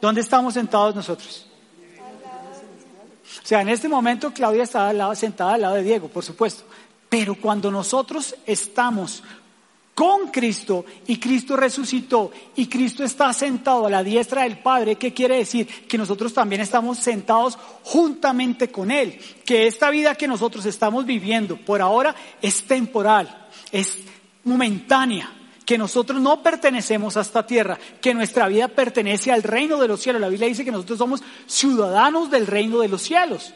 [0.01, 1.47] ¿Dónde estamos sentados nosotros?
[3.43, 6.63] O sea, en este momento Claudia está sentada al lado de Diego, por supuesto.
[7.09, 9.23] Pero cuando nosotros estamos
[9.95, 15.13] con Cristo y Cristo resucitó y Cristo está sentado a la diestra del Padre, ¿qué
[15.13, 15.67] quiere decir?
[15.87, 21.55] Que nosotros también estamos sentados juntamente con Él, que esta vida que nosotros estamos viviendo
[21.55, 23.97] por ahora es temporal, es
[24.43, 25.31] momentánea,
[25.65, 30.01] que nosotros no pertenecemos a esta tierra, que nuestra vida pertenece al reino de los
[30.01, 30.21] cielos.
[30.21, 33.53] La Biblia dice que nosotros somos ciudadanos del reino de los cielos,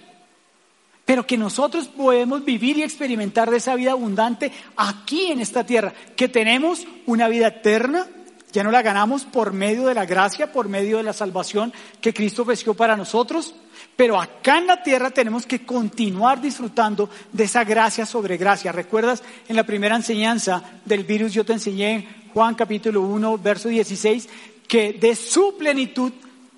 [1.10, 5.92] pero que nosotros podemos vivir y experimentar de esa vida abundante aquí en esta tierra,
[6.16, 8.06] que tenemos una vida eterna,
[8.52, 12.14] ya no la ganamos por medio de la gracia, por medio de la salvación que
[12.14, 13.56] Cristo ofreció para nosotros,
[13.96, 18.72] pero acá en la tierra tenemos que continuar disfrutando de esa gracia sobre gracia.
[18.72, 23.70] ¿Recuerdas en la primera enseñanza del virus yo te enseñé en Juan capítulo 1, verso
[23.70, 24.30] 16,
[24.68, 26.12] que de su plenitud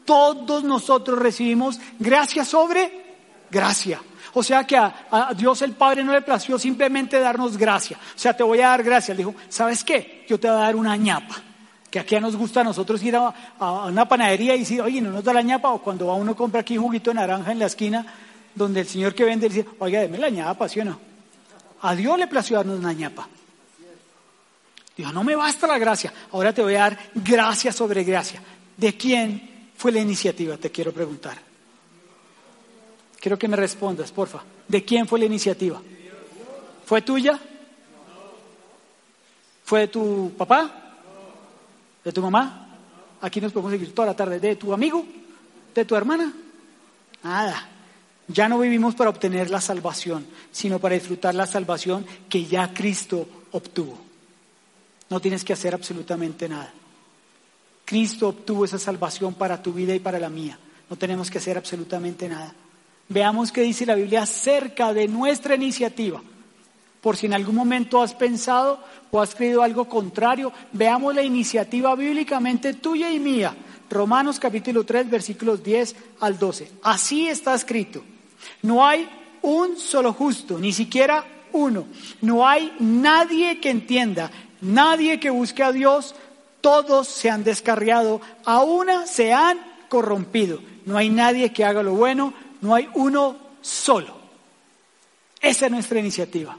[0.04, 2.92] todos nosotros recibimos gracia sobre
[3.50, 4.02] gracia.
[4.34, 7.98] O sea que a, Dios el Padre no le plació simplemente darnos gracia.
[8.16, 9.14] O sea, te voy a dar gracia.
[9.14, 10.26] Le dijo, ¿sabes qué?
[10.28, 11.44] Yo te voy a dar una ñapa
[11.92, 13.34] que aquí nos gusta a nosotros ir a,
[13.86, 16.62] una panadería y decir, oye, no nos da la ñapa, o cuando va uno compra
[16.62, 18.06] aquí juguito de naranja en la esquina,
[18.56, 20.98] donde el señor que vende dice, oiga, deme la ñapa, ¿sí o no?
[21.82, 23.28] A Dios le plació darnos una ñapa.
[24.96, 28.42] Dijo, no me basta la gracia, ahora te voy a dar gracia sobre gracia.
[28.78, 30.56] ¿De quién fue la iniciativa?
[30.56, 31.51] Te quiero preguntar.
[33.22, 34.42] Quiero que me respondas, porfa.
[34.68, 35.80] ¿De quién fue la iniciativa?
[36.86, 37.40] ¿Fue tuya?
[39.64, 40.98] ¿Fue de tu papá?
[42.04, 42.68] ¿De tu mamá?
[43.22, 44.40] Aquí nos podemos seguir toda la tarde.
[44.40, 45.06] ¿De tu amigo?
[45.76, 46.34] ¿De tu hermana?
[47.24, 47.70] Nada.
[48.28, 53.30] Ya no vivimos para obtener la salvación, sino para disfrutar la salvación que ya Cristo
[53.52, 54.00] obtuvo.
[55.12, 56.74] No tienes que hacer absolutamente nada.
[57.86, 60.58] Cristo obtuvo esa salvación para tu vida y para la mía.
[60.90, 62.56] No tenemos que hacer absolutamente nada.
[63.12, 66.22] Veamos qué dice la Biblia acerca de nuestra iniciativa.
[67.02, 68.80] Por si en algún momento has pensado
[69.12, 73.54] o has creído algo contrario, veamos la iniciativa bíblicamente tuya y mía.
[73.90, 76.72] Romanos capítulo 3 versículos 10 al 12.
[76.84, 78.02] Así está escrito.
[78.62, 79.10] No hay
[79.42, 81.88] un solo justo, ni siquiera uno.
[82.22, 86.16] No hay nadie que entienda, nadie que busque a Dios.
[86.62, 90.62] Todos se han descarriado, a una se han corrompido.
[90.86, 94.16] No hay nadie que haga lo bueno, no hay uno solo.
[95.42, 96.58] Esa es nuestra iniciativa.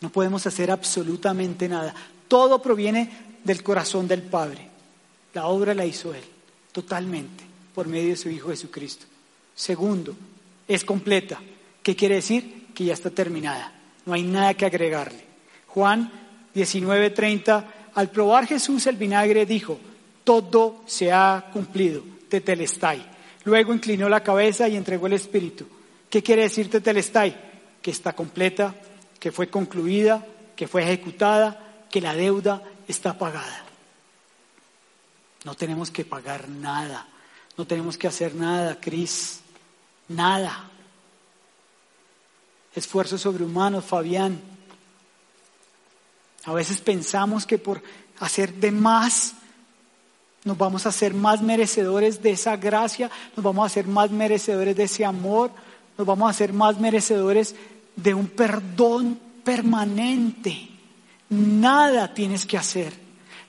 [0.00, 1.94] No podemos hacer absolutamente nada.
[2.28, 3.10] Todo proviene
[3.44, 4.68] del corazón del Padre.
[5.34, 6.24] La obra la hizo Él,
[6.72, 9.06] totalmente, por medio de su Hijo Jesucristo.
[9.54, 10.14] Segundo,
[10.66, 11.40] es completa.
[11.82, 12.68] ¿Qué quiere decir?
[12.74, 13.72] Que ya está terminada.
[14.06, 15.24] No hay nada que agregarle.
[15.66, 16.10] Juan
[16.54, 17.64] 19:30,
[17.94, 19.78] al probar Jesús el vinagre, dijo,
[20.24, 23.04] todo se ha cumplido, tetelestai.
[23.44, 25.66] Luego inclinó la cabeza y entregó el Espíritu.
[26.08, 27.50] ¿Qué quiere decir tetelestai?
[27.80, 28.74] Que está completa,
[29.18, 30.26] que fue concluida,
[30.56, 33.64] que fue ejecutada, que la deuda está pagada.
[35.44, 37.08] No tenemos que pagar nada,
[37.56, 39.40] no tenemos que hacer nada, Cris,
[40.08, 40.68] nada.
[42.74, 44.40] Esfuerzo sobrehumano, Fabián.
[46.44, 47.82] A veces pensamos que por
[48.18, 49.34] hacer de más
[50.44, 54.76] nos vamos a hacer más merecedores de esa gracia, nos vamos a hacer más merecedores
[54.76, 55.50] de ese amor,
[55.98, 57.54] nos vamos a hacer más merecedores
[57.96, 60.68] de un perdón permanente.
[61.28, 62.92] Nada tienes que hacer,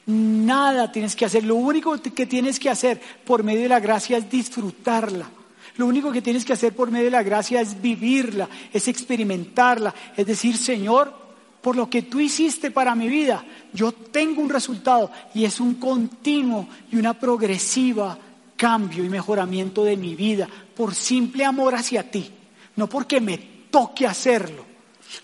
[0.05, 1.43] nada tienes que hacer.
[1.45, 5.29] Lo único que tienes que hacer por medio de la gracia es disfrutarla.
[5.77, 9.95] Lo único que tienes que hacer por medio de la gracia es vivirla, es experimentarla,
[10.17, 11.20] es decir, Señor,
[11.61, 15.75] por lo que tú hiciste para mi vida, yo tengo un resultado y es un
[15.75, 18.17] continuo y una progresiva
[18.61, 22.29] cambio y mejoramiento de mi vida por simple amor hacia ti,
[22.75, 23.37] no porque me
[23.71, 24.65] toque hacerlo,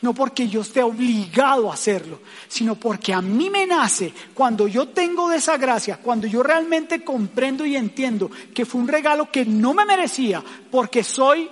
[0.01, 4.87] no porque yo esté obligado a hacerlo, sino porque a mí me nace cuando yo
[4.87, 9.45] tengo de esa gracia, cuando yo realmente comprendo y entiendo que fue un regalo que
[9.45, 11.49] no me merecía, porque soy,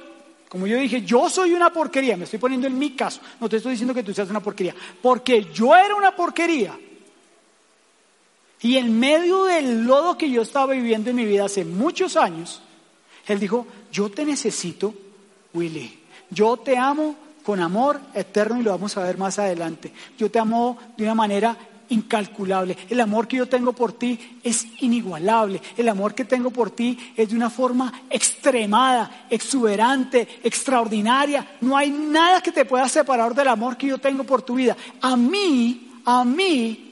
[0.49, 3.57] como yo dije, yo soy una porquería, me estoy poniendo en mi caso, no te
[3.57, 6.77] estoy diciendo que tú seas una porquería, porque yo era una porquería.
[8.61, 12.61] Y en medio del lodo que yo estaba viviendo en mi vida hace muchos años,
[13.27, 14.93] él dijo, yo te necesito,
[15.53, 19.93] Willy, yo te amo con amor eterno y lo vamos a ver más adelante.
[20.17, 21.55] Yo te amo de una manera
[21.89, 22.77] incalculable.
[22.89, 25.61] El amor que yo tengo por ti es inigualable.
[25.77, 31.57] El amor que tengo por ti es de una forma extremada, exuberante, extraordinaria.
[31.61, 34.75] No hay nada que te pueda separar del amor que yo tengo por tu vida.
[35.01, 36.85] A mí, a mí,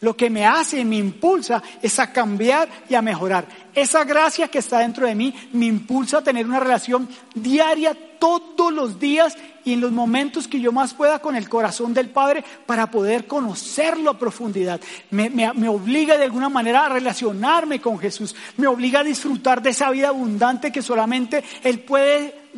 [0.00, 3.46] lo que me hace y me impulsa es a cambiar y a mejorar.
[3.74, 8.72] Esa gracia que está dentro de mí me impulsa a tener una relación diaria todos
[8.72, 12.44] los días y en los momentos que yo más pueda con el corazón del Padre
[12.66, 14.80] para poder conocerlo a profundidad.
[15.10, 18.34] Me, me, obliga de alguna manera a relacionarme con Jesús.
[18.56, 22.48] Me obliga a disfrutar de esa vida abundante que solamente Él puede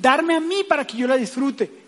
[0.00, 1.84] darme a mí para que yo la disfrute.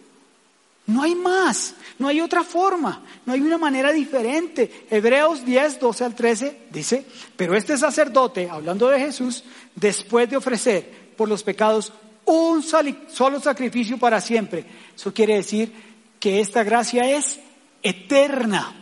[0.86, 4.86] No hay más, no hay otra forma, no hay una manera diferente.
[4.88, 7.04] Hebreos 10, 12 al 13 dice,
[7.36, 9.42] pero este sacerdote, hablando de Jesús,
[9.74, 11.92] después de ofrecer por los pecados
[12.26, 15.72] un solo sacrificio para siempre, eso quiere decir
[16.20, 17.40] que esta gracia es
[17.82, 18.74] eterna.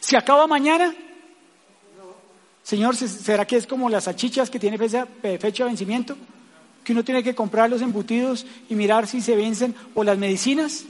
[0.00, 0.94] ¿Se acaba mañana?
[2.62, 5.06] Señor, ¿será que es como las salchichas que tiene fecha,
[5.40, 6.16] fecha de vencimiento?
[6.84, 10.84] Que uno tiene que comprar los embutidos y mirar si se vencen o las medicinas.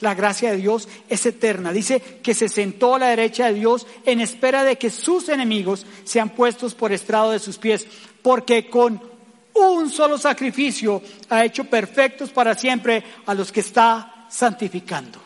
[0.00, 1.72] La gracia de Dios es eterna.
[1.72, 5.86] Dice que se sentó a la derecha de Dios en espera de que sus enemigos
[6.04, 7.86] sean puestos por estrado de sus pies,
[8.22, 9.11] porque con
[9.54, 15.20] un solo sacrificio ha hecho perfectos para siempre a los que está santificando.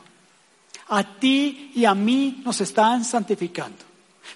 [0.89, 3.85] A ti y a mí nos están santificando.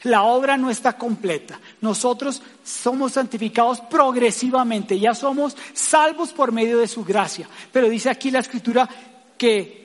[0.05, 1.61] La obra no está completa.
[1.81, 4.99] Nosotros somos santificados progresivamente.
[4.99, 7.49] Ya somos salvos por medio de su gracia.
[7.73, 8.89] Pero dice aquí la escritura
[9.37, 9.81] que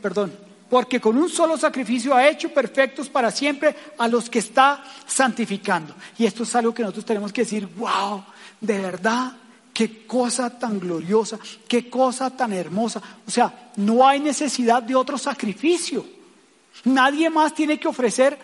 [0.00, 0.32] perdón,
[0.68, 5.94] porque con un solo sacrificio ha hecho perfectos para siempre a los que está santificando.
[6.18, 8.22] Y esto es algo que nosotros tenemos que decir, wow,
[8.60, 9.32] de verdad,
[9.72, 13.00] qué cosa tan gloriosa, qué cosa tan hermosa.
[13.26, 16.04] O sea, no hay necesidad de otro sacrificio.
[16.84, 18.38] Nadie más tiene que ofrecer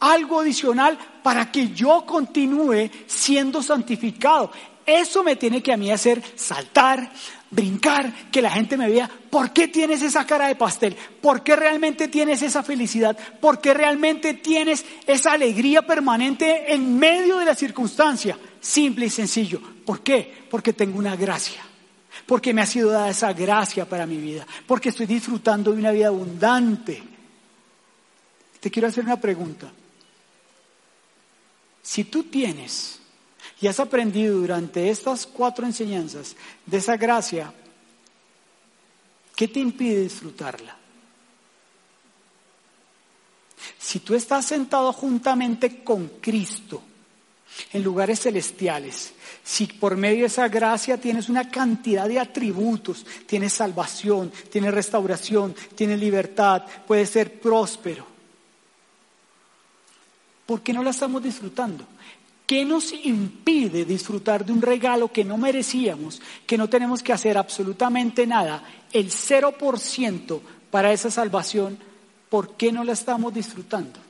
[0.00, 4.50] algo adicional para que yo continúe siendo santificado.
[4.88, 7.12] Eso me tiene que a mí hacer saltar,
[7.50, 10.96] brincar, que la gente me vea, ¿por qué tienes esa cara de pastel?
[11.20, 13.14] ¿Por qué realmente tienes esa felicidad?
[13.38, 18.38] ¿Por qué realmente tienes esa alegría permanente en medio de la circunstancia?
[18.62, 19.60] Simple y sencillo.
[19.84, 20.46] ¿Por qué?
[20.50, 21.60] Porque tengo una gracia.
[22.24, 24.46] Porque me ha sido dada esa gracia para mi vida.
[24.66, 27.02] Porque estoy disfrutando de una vida abundante.
[28.58, 29.70] Te quiero hacer una pregunta.
[31.82, 32.97] Si tú tienes
[33.60, 37.52] y has aprendido durante estas cuatro enseñanzas de esa gracia,
[39.34, 40.76] ¿qué te impide disfrutarla?
[43.78, 46.82] Si tú estás sentado juntamente con Cristo
[47.72, 53.54] en lugares celestiales, si por medio de esa gracia tienes una cantidad de atributos, tienes
[53.54, 58.06] salvación, tienes restauración, tienes libertad, puedes ser próspero,
[60.46, 61.84] ¿por qué no la estamos disfrutando?
[62.48, 67.36] ¿Qué nos impide disfrutar de un regalo que no merecíamos, que no tenemos que hacer
[67.36, 71.78] absolutamente nada, el 0% para esa salvación?
[72.30, 74.00] ¿Por qué no la estamos disfrutando?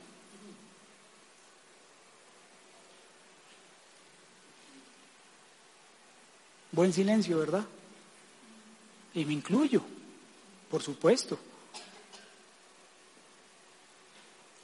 [6.71, 7.65] Buen silencio, ¿verdad?
[9.15, 9.83] Y me incluyo,
[10.71, 11.37] por supuesto.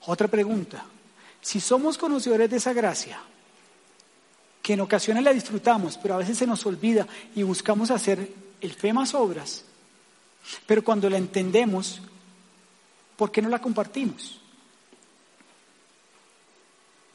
[0.06, 0.86] Otra pregunta.
[1.42, 3.20] Si somos conocedores de esa gracia,
[4.65, 8.73] que en ocasiones la disfrutamos, pero a veces se nos olvida y buscamos hacer el
[8.73, 9.63] fe más obras.
[10.65, 12.01] Pero cuando la entendemos,
[13.15, 14.41] ¿por qué no la compartimos?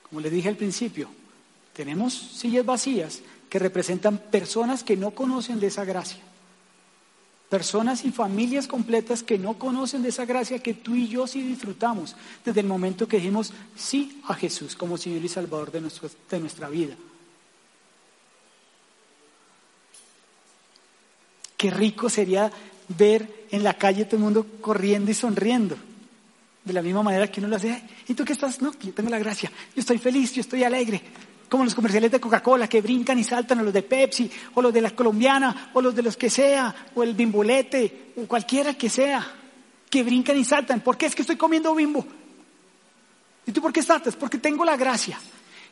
[0.08, 1.10] Como les dije al principio,
[1.72, 6.22] tenemos sillas vacías que representan personas que no conocen de esa gracia.
[7.48, 11.42] Personas y familias completas que no conocen de esa gracia que tú y yo sí
[11.42, 15.80] disfrutamos desde el momento que dijimos sí a Jesús como Señor y Salvador de,
[16.30, 16.94] de nuestra vida.
[21.60, 22.50] Qué rico sería
[22.96, 25.76] ver en la calle todo el mundo corriendo y sonriendo.
[26.64, 27.82] De la misma manera que uno lo hace.
[28.08, 28.62] ¿Y tú qué estás?
[28.62, 29.52] No, yo tengo la gracia.
[29.76, 31.02] Yo estoy feliz, yo estoy alegre.
[31.50, 34.72] Como los comerciales de Coca-Cola que brincan y saltan, o los de Pepsi, o los
[34.72, 38.88] de la colombiana, o los de los que sea, o el bimbolete, o cualquiera que
[38.88, 39.30] sea,
[39.90, 40.80] que brincan y saltan.
[40.80, 42.06] ¿Por qué es que estoy comiendo bimbo?
[43.44, 44.16] ¿Y tú por qué saltas?
[44.16, 45.20] Porque tengo la gracia.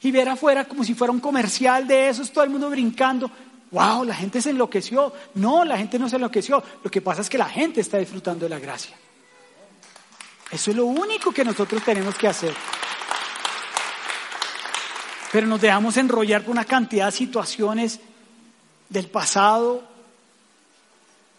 [0.03, 3.31] Y ver afuera como si fuera un comercial de esos, todo el mundo brincando
[3.71, 5.13] wow, la gente se enloqueció.
[5.35, 6.63] No, la gente no se enloqueció.
[6.83, 8.97] Lo que pasa es que la gente está disfrutando de la gracia.
[10.51, 12.55] Eso es lo único que nosotros tenemos que hacer.
[15.31, 18.01] Pero nos dejamos enrollar por una cantidad de situaciones
[18.89, 19.83] del pasado,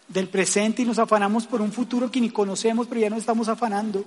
[0.06, 3.48] del presente y nos afanamos por un futuro que ni conocemos, pero ya nos estamos
[3.48, 4.04] afanando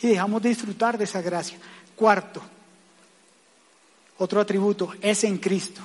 [0.00, 1.58] y dejamos de disfrutar de esa gracia.
[1.96, 2.40] Cuarto,
[4.18, 5.80] otro atributo, es en Cristo.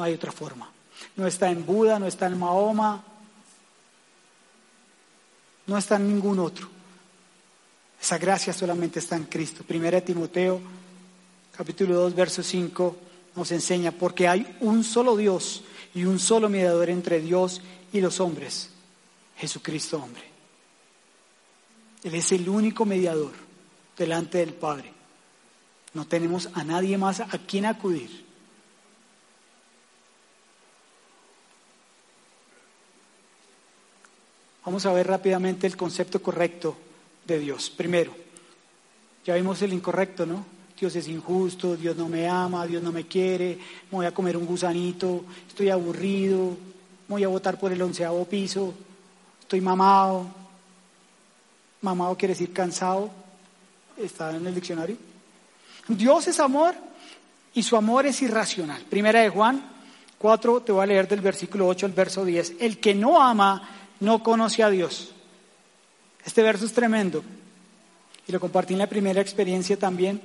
[0.00, 0.66] No hay otra forma.
[1.14, 3.04] No está en Buda, no está en Mahoma,
[5.66, 6.70] no está en ningún otro.
[8.00, 9.62] Esa gracia solamente está en Cristo.
[9.62, 10.58] Primera Timoteo,
[11.54, 12.96] capítulo 2, verso 5,
[13.36, 17.60] nos enseña, porque hay un solo Dios y un solo mediador entre Dios
[17.92, 18.70] y los hombres,
[19.36, 20.24] Jesucristo hombre.
[22.04, 23.32] Él es el único mediador
[23.98, 24.94] delante del Padre.
[25.92, 28.29] No tenemos a nadie más a quien acudir.
[34.64, 36.76] Vamos a ver rápidamente el concepto correcto
[37.26, 37.70] de Dios.
[37.70, 38.14] Primero,
[39.24, 40.44] ya vimos el incorrecto, ¿no?
[40.78, 43.58] Dios es injusto, Dios no me ama, Dios no me quiere,
[43.90, 46.56] me voy a comer un gusanito, estoy aburrido,
[47.06, 48.72] voy a votar por el onceavo piso,
[49.40, 50.26] estoy mamado.
[51.82, 53.10] Mamado quiere decir cansado,
[53.96, 54.96] está en el diccionario.
[55.88, 56.74] Dios es amor
[57.54, 58.82] y su amor es irracional.
[58.82, 59.62] Primera de Juan
[60.18, 62.54] 4, te voy a leer del versículo 8 al verso 10.
[62.60, 65.12] El que no ama no conoce a Dios.
[66.24, 67.22] Este verso es tremendo
[68.26, 70.20] y lo compartí en la primera experiencia también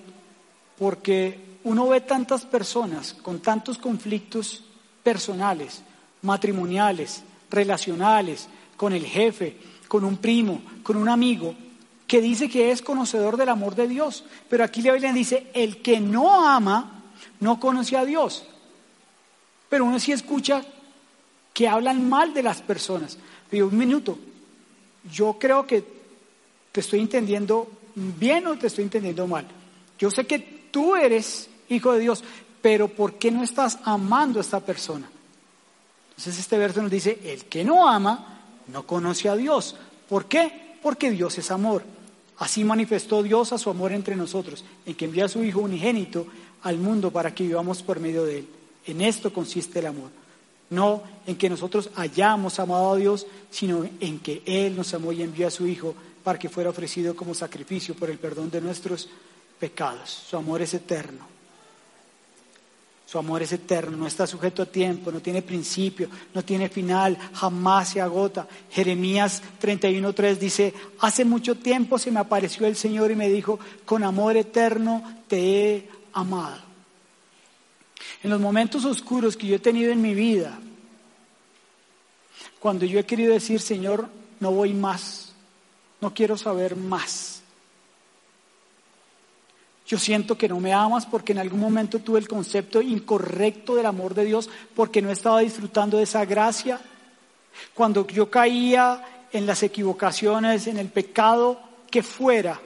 [0.78, 4.64] porque uno ve tantas personas con tantos conflictos
[5.04, 5.82] personales,
[6.22, 9.58] matrimoniales, relacionales, con el jefe,
[9.88, 11.56] con un primo, con un amigo,
[12.08, 14.26] que dice que es conocedor del amor de Dios.
[14.50, 17.04] Pero aquí la Biblia dice, el que no ama
[17.40, 18.46] no conoce a Dios.
[19.70, 20.64] Pero uno sí escucha
[21.56, 23.18] que hablan mal de las personas
[23.52, 24.20] un minuto,
[25.10, 25.96] yo creo que
[26.76, 29.46] ¿Te estoy entendiendo bien o te estoy entendiendo mal?
[29.98, 32.22] Yo sé que tú eres hijo de Dios,
[32.62, 35.10] pero ¿por qué no estás amando a esta persona?
[36.10, 39.78] Entonces este verso nos dice, el que no ama no conoce a Dios.
[40.10, 40.76] ¿Por qué?
[40.84, 41.82] Porque Dios es amor.
[42.40, 46.28] Así manifestó Dios a su amor entre nosotros, en que envía a su Hijo unigénito
[46.64, 48.50] al mundo para que vivamos por medio de Él.
[48.86, 50.10] En esto consiste el amor.
[50.70, 55.22] No en que nosotros hayamos amado a Dios, sino en que Él nos amó y
[55.22, 59.08] envió a su Hijo para que fuera ofrecido como sacrificio por el perdón de nuestros
[59.60, 60.10] pecados.
[60.10, 61.36] Su amor es eterno.
[63.06, 67.16] Su amor es eterno, no está sujeto a tiempo, no tiene principio, no tiene final,
[67.34, 68.48] jamás se agota.
[68.72, 74.04] Jeremías 31.3 dice, hace mucho tiempo se me apareció el Señor y me dijo, con
[74.04, 76.65] amor eterno te he amado.
[78.24, 80.60] En los momentos oscuros que yo he tenido en mi vida,
[82.60, 85.34] cuando yo he querido decir, Señor, no voy más,
[86.02, 87.36] no quiero saber más
[89.88, 93.86] yo siento que no me amas porque en algún momento tuve el concepto incorrecto del
[93.86, 96.82] amor de Dios porque no estaba disfrutando de esa gracia.
[97.74, 101.60] Cuando yo caía en las equivocaciones, en el pecado
[101.92, 102.60] que fuera,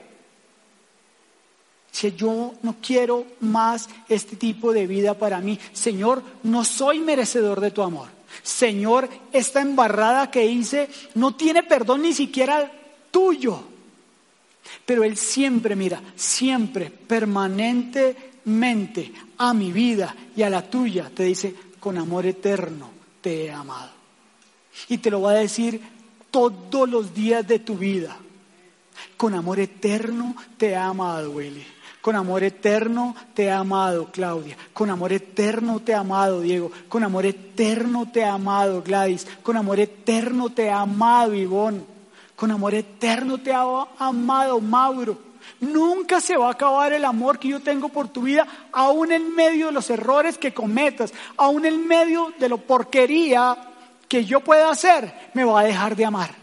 [1.90, 7.60] si yo no quiero más este tipo de vida para mí, Señor, no soy merecedor
[7.60, 8.08] de tu amor.
[8.42, 12.70] Señor, esta embarrada que hice no tiene perdón ni siquiera
[13.10, 13.62] tuyo.
[14.86, 21.54] Pero Él siempre, mira, siempre, permanentemente a mi vida y a la tuya, te dice,
[21.80, 23.90] con amor eterno te he amado.
[24.88, 25.80] Y te lo va a decir
[26.30, 28.16] todos los días de tu vida.
[29.16, 31.64] Con amor eterno te he amado, Willy.
[32.00, 34.56] Con amor eterno te he amado, Claudia.
[34.72, 36.70] Con amor eterno te he amado, Diego.
[36.88, 39.26] Con amor eterno te he amado, Gladys.
[39.42, 41.84] Con amor eterno te he amado, Ivonne.
[42.36, 43.66] Con amor eterno te ha
[43.98, 45.18] amado, Mauro.
[45.60, 49.34] Nunca se va a acabar el amor que yo tengo por tu vida, aún en
[49.34, 53.56] medio de los errores que cometas, aún en medio de lo porquería
[54.08, 56.34] que yo pueda hacer, me va a dejar de amar.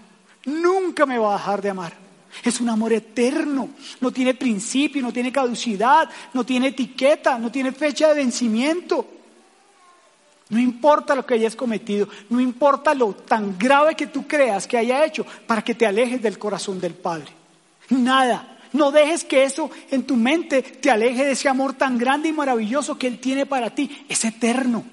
[0.46, 2.07] Nunca me va a dejar de amar.
[2.44, 3.70] Es un amor eterno,
[4.00, 9.06] no tiene principio, no tiene caducidad, no tiene etiqueta, no tiene fecha de vencimiento.
[10.50, 14.78] No importa lo que hayas cometido, no importa lo tan grave que tú creas que
[14.78, 17.32] haya hecho para que te alejes del corazón del Padre.
[17.90, 18.54] Nada.
[18.74, 22.34] No dejes que eso en tu mente te aleje de ese amor tan grande y
[22.34, 24.06] maravilloso que Él tiene para ti.
[24.10, 24.84] Es eterno.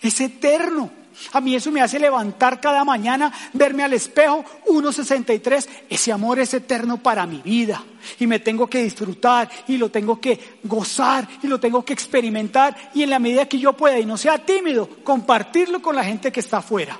[0.00, 0.90] Es eterno.
[1.32, 5.68] A mí eso me hace levantar cada mañana, verme al espejo, 1.63.
[5.88, 7.84] Ese amor es eterno para mi vida.
[8.18, 12.76] Y me tengo que disfrutar y lo tengo que gozar y lo tengo que experimentar.
[12.94, 16.32] Y en la medida que yo pueda y no sea tímido, compartirlo con la gente
[16.32, 16.98] que está afuera.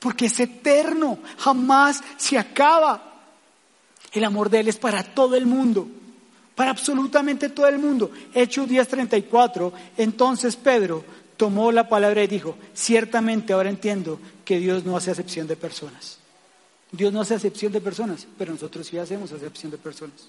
[0.00, 3.02] Porque es eterno, jamás se acaba.
[4.12, 5.88] El amor de Él es para todo el mundo
[6.58, 8.10] para absolutamente todo el mundo.
[8.34, 11.04] Hechos 10:34, entonces Pedro
[11.38, 16.18] tomó la palabra y dijo, ciertamente ahora entiendo que Dios no hace acepción de personas.
[16.90, 20.28] Dios no hace acepción de personas, pero nosotros sí hacemos acepción de personas.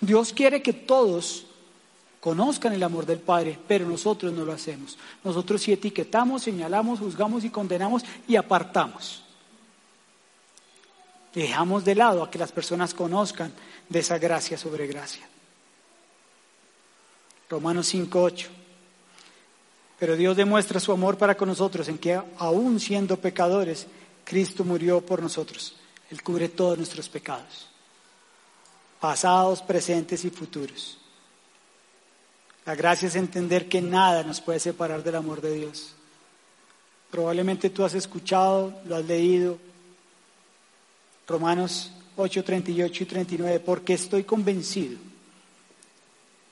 [0.00, 1.46] Dios quiere que todos
[2.20, 4.96] conozcan el amor del Padre, pero nosotros no lo hacemos.
[5.22, 9.22] Nosotros sí etiquetamos, señalamos, juzgamos y condenamos y apartamos.
[11.34, 13.52] Dejamos de lado a que las personas conozcan
[13.88, 15.28] de esa gracia sobre gracia.
[17.50, 18.61] Romanos 5.8.
[20.02, 23.86] Pero Dios demuestra su amor para con nosotros en que aún siendo pecadores,
[24.24, 25.76] Cristo murió por nosotros.
[26.10, 27.68] Él cubre todos nuestros pecados,
[28.98, 30.98] pasados, presentes y futuros.
[32.66, 35.94] La gracia es entender que nada nos puede separar del amor de Dios.
[37.08, 39.56] Probablemente tú has escuchado, lo has leído.
[41.28, 45.11] Romanos 8, 38 y 39, porque estoy convencido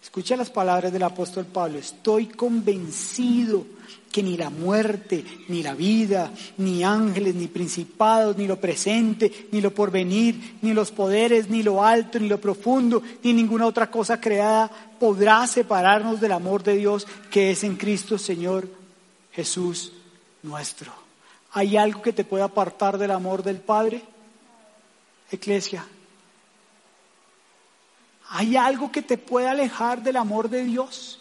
[0.02, 1.78] Escucha las palabras del apóstol Pablo.
[1.78, 3.66] Estoy convencido
[4.10, 9.60] que ni la muerte, ni la vida, ni ángeles, ni principados, ni lo presente, ni
[9.60, 14.20] lo porvenir, ni los poderes, ni lo alto, ni lo profundo, ni ninguna otra cosa
[14.20, 18.68] creada podrá separarnos del amor de Dios que es en Cristo Señor
[19.32, 19.92] Jesús
[20.42, 20.92] nuestro.
[21.52, 24.02] ¿Hay algo que te pueda apartar del amor del Padre?
[25.30, 25.86] Iglesia,
[28.30, 31.18] ¿Hay algo que te pueda alejar del amor de Dios?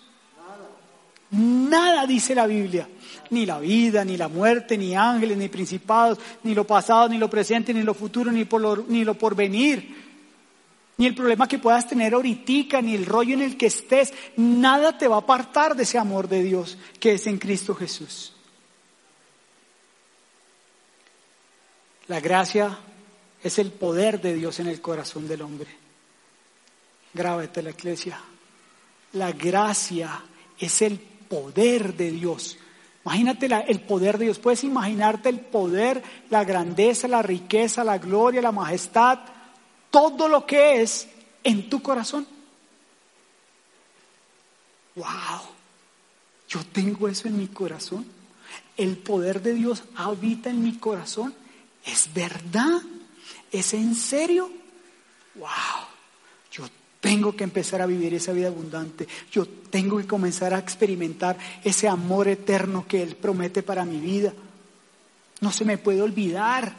[1.32, 2.88] Nada, dice la Biblia.
[3.32, 7.30] Ni la vida, ni la muerte, ni ángeles, ni principados, ni lo pasado, ni lo
[7.30, 10.10] presente, ni lo futuro, ni, por lo, ni lo porvenir.
[10.98, 14.14] Ni el problema que puedas tener ahorita, ni el rollo en el que estés.
[14.38, 18.34] Nada te va a apartar de ese amor de Dios que es en Cristo Jesús.
[22.08, 22.78] La gracia
[23.42, 25.79] es el poder de Dios en el corazón del hombre.
[27.14, 28.20] Grábete la iglesia.
[29.14, 30.22] La gracia
[30.58, 32.58] es el poder de Dios.
[33.06, 34.40] Imagínate el poder de Dios.
[34.40, 39.20] Puedes imaginarte el poder, la grandeza, la riqueza, la gloria, la majestad,
[39.90, 41.08] todo lo que es
[41.44, 42.28] en tu corazón.
[44.96, 45.06] ¡Wow!
[46.50, 48.06] Yo tengo eso en mi corazón.
[48.76, 51.34] El poder de Dios habita en mi corazón.
[51.86, 52.82] ¿Es verdad?
[53.52, 54.52] ¿Es en serio?
[55.36, 55.89] ¡Wow!
[57.00, 59.08] Tengo que empezar a vivir esa vida abundante.
[59.32, 64.34] Yo tengo que comenzar a experimentar ese amor eterno que Él promete para mi vida.
[65.40, 66.74] No se me puede olvidar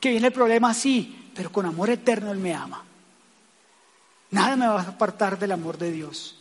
[0.00, 2.82] que viene el problema así, pero con amor eterno Él me ama.
[4.30, 6.36] Nada me va a apartar del amor de Dios.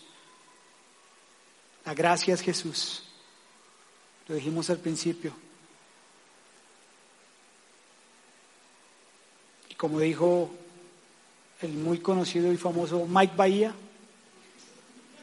[1.86, 3.04] La gracia es Jesús.
[4.28, 5.34] Lo dijimos al principio.
[9.70, 10.50] Y como dijo
[11.62, 13.74] el muy conocido y famoso Mike Bahía,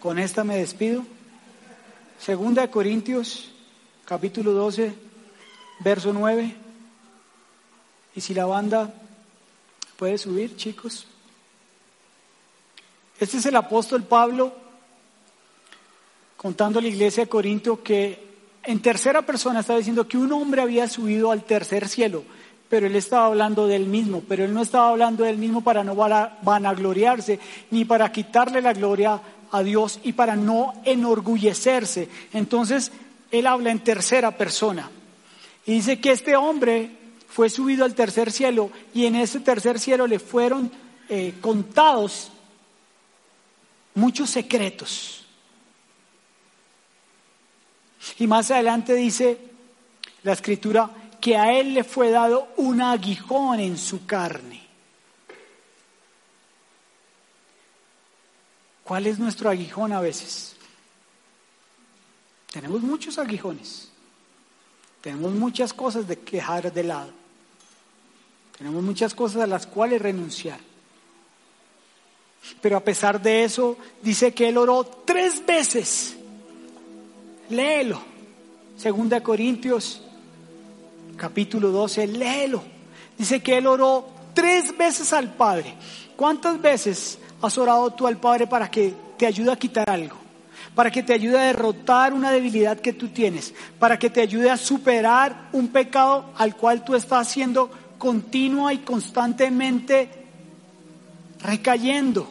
[0.01, 1.05] con esta me despido.
[2.19, 3.53] Segunda de Corintios,
[4.05, 4.93] capítulo 12,
[5.81, 6.55] verso 9.
[8.17, 8.93] Y si la banda
[9.97, 11.07] puede subir, chicos.
[13.21, 14.53] Este es el apóstol Pablo
[16.37, 18.23] contando a la iglesia de Corinto que
[18.65, 22.25] en tercera persona estaba diciendo que un hombre había subido al tercer cielo,
[22.69, 25.95] pero él estaba hablando del mismo, pero él no estaba hablando del mismo para no
[25.95, 27.39] vanagloriarse,
[27.71, 32.09] ni para quitarle la gloria a Dios y para no enorgullecerse.
[32.33, 32.91] Entonces,
[33.31, 34.91] él habla en tercera persona
[35.67, 36.91] y dice que este hombre
[37.29, 40.71] fue subido al tercer cielo y en ese tercer cielo le fueron
[41.09, 42.31] eh, contados
[43.95, 45.25] muchos secretos
[48.19, 49.39] y más adelante dice
[50.23, 50.91] la escritura
[51.25, 54.63] que a él le fue dado un aguijón en su carne.
[58.85, 60.55] ¿Cuál es nuestro aguijón a veces?
[62.53, 63.91] Tenemos muchos aguijones.
[65.01, 67.11] Tenemos muchas cosas de que dejar de lado.
[68.59, 70.61] Tenemos muchas cosas a las cuales renunciar.
[72.61, 76.19] Pero a pesar de eso, dice que él oró tres veces
[77.49, 78.03] léelo.
[78.77, 80.03] Segunda Corintios,
[81.17, 82.63] capítulo 12, léelo.
[83.17, 85.75] Dice que él oró tres veces al Padre.
[86.17, 90.17] ¿Cuántas veces has orado tú al Padre para que te ayude a quitar algo?
[90.75, 94.51] Para que te ayude a derrotar una debilidad que tú tienes, para que te ayude
[94.51, 100.09] a superar un pecado al cual tú estás haciendo continua y constantemente
[101.41, 102.29] recayendo.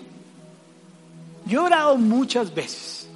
[1.45, 3.07] Yo he orado muchas veces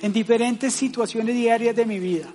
[0.00, 2.28] en diferentes situaciones diarias de mi vida.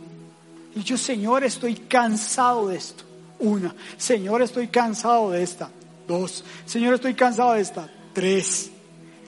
[0.77, 3.03] Y yo, Señor, estoy cansado de esto.
[3.39, 5.71] Una, Señor, estoy cansado de esta.
[6.07, 7.89] Dos, Señor, estoy cansado de esta.
[8.13, 8.69] Tres.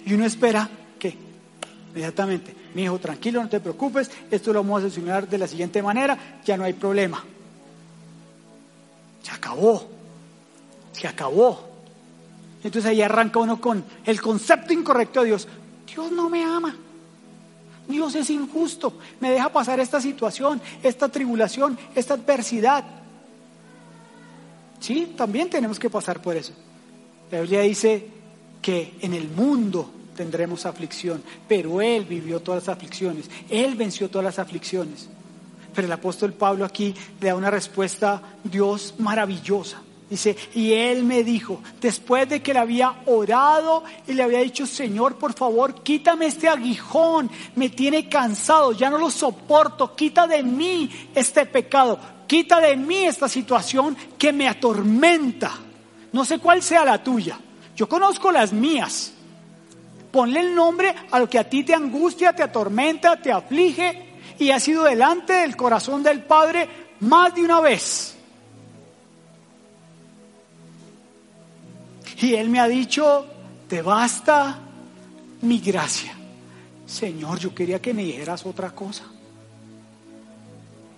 [0.06, 0.70] Y uno espera
[1.00, 1.18] que,
[1.89, 5.82] inmediatamente, mi hijo, tranquilo, no te preocupes, esto lo vamos a solucionar de la siguiente
[5.82, 7.26] manera, ya no hay problema.
[9.24, 9.89] Se acabó.
[10.91, 11.68] Se acabó.
[12.64, 15.47] Entonces ahí arranca uno con el concepto incorrecto de Dios.
[15.88, 16.78] Dios no me ama.
[17.89, 22.85] Dios es injusto, me deja pasar esta situación, esta tribulación, esta adversidad.
[24.79, 26.53] Sí, también tenemos que pasar por eso.
[27.31, 28.07] La Biblia dice
[28.61, 34.25] que en el mundo tendremos aflicción, pero Él vivió todas las aflicciones, Él venció todas
[34.25, 35.09] las aflicciones.
[35.73, 39.81] Pero el apóstol Pablo aquí le da una respuesta, Dios maravillosa.
[40.10, 44.66] Dice, y él me dijo, después de que le había orado y le había dicho,
[44.66, 50.41] Señor, por favor, quítame este aguijón, me tiene cansado, ya no lo soporto, quita de
[50.41, 55.51] mí este pecado, quita de mí esta situación que me atormenta.
[56.12, 57.39] No sé cuál sea la tuya,
[57.76, 59.14] yo conozco las mías.
[60.12, 64.49] Ponle el nombre a lo que a ti te angustia, te atormenta, te aflige y
[64.49, 66.68] ha sido delante del corazón del Padre
[67.01, 68.16] más de una vez.
[72.22, 73.26] Y Él me ha dicho,
[73.67, 74.59] te basta
[75.41, 76.13] mi gracia.
[76.86, 79.03] Señor, yo quería que me dijeras otra cosa.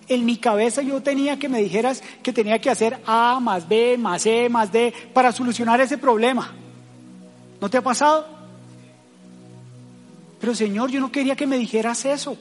[0.08, 3.96] En mi cabeza yo tenía que me dijeras que tenía que hacer A más B
[3.98, 6.52] más C más D para solucionar ese problema.
[7.60, 8.26] ¿No te ha pasado?
[10.40, 12.36] Pero Señor, yo no quería que me dijeras eso.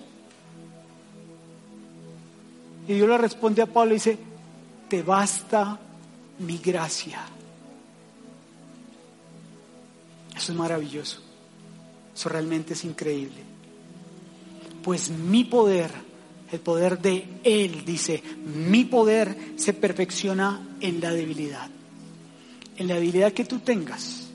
[2.88, 4.18] Y Dios le responde a Pablo y dice,
[4.90, 5.78] te basta
[6.40, 7.20] mi gracia.
[10.42, 11.20] Eso es maravilloso.
[12.16, 13.44] Eso realmente es increíble.
[14.84, 15.92] Pues mi poder,
[16.52, 21.70] el poder de Él, dice, mi poder se perfecciona en la debilidad.
[22.78, 24.30] en la debilidad que tú tengas,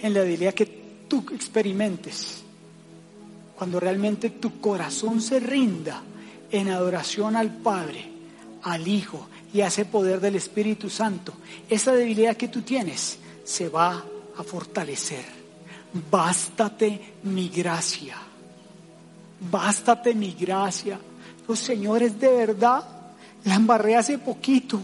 [0.00, 0.66] en la debilidad que
[1.08, 2.44] tú experimentes,
[3.56, 6.02] cuando realmente tu corazón se rinda
[6.52, 8.04] en adoración al Padre,
[8.62, 11.32] al Hijo y a ese poder del Espíritu Santo,
[11.68, 14.04] esa debilidad que tú tienes se va
[14.36, 15.37] a fortalecer.
[15.92, 18.16] Bástate mi gracia.
[19.50, 20.98] Bástate mi gracia.
[21.46, 22.84] Los señores de verdad
[23.44, 24.80] la embarré hace poquito.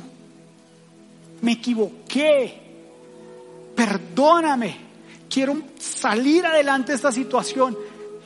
[1.43, 2.61] Me equivoqué.
[3.75, 4.77] Perdóname.
[5.29, 7.77] Quiero salir adelante de esta situación.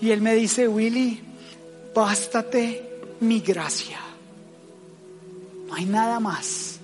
[0.01, 1.21] Y él me dice, Willy,
[1.95, 3.99] bástate mi gracia.
[5.67, 6.79] No hay nada más.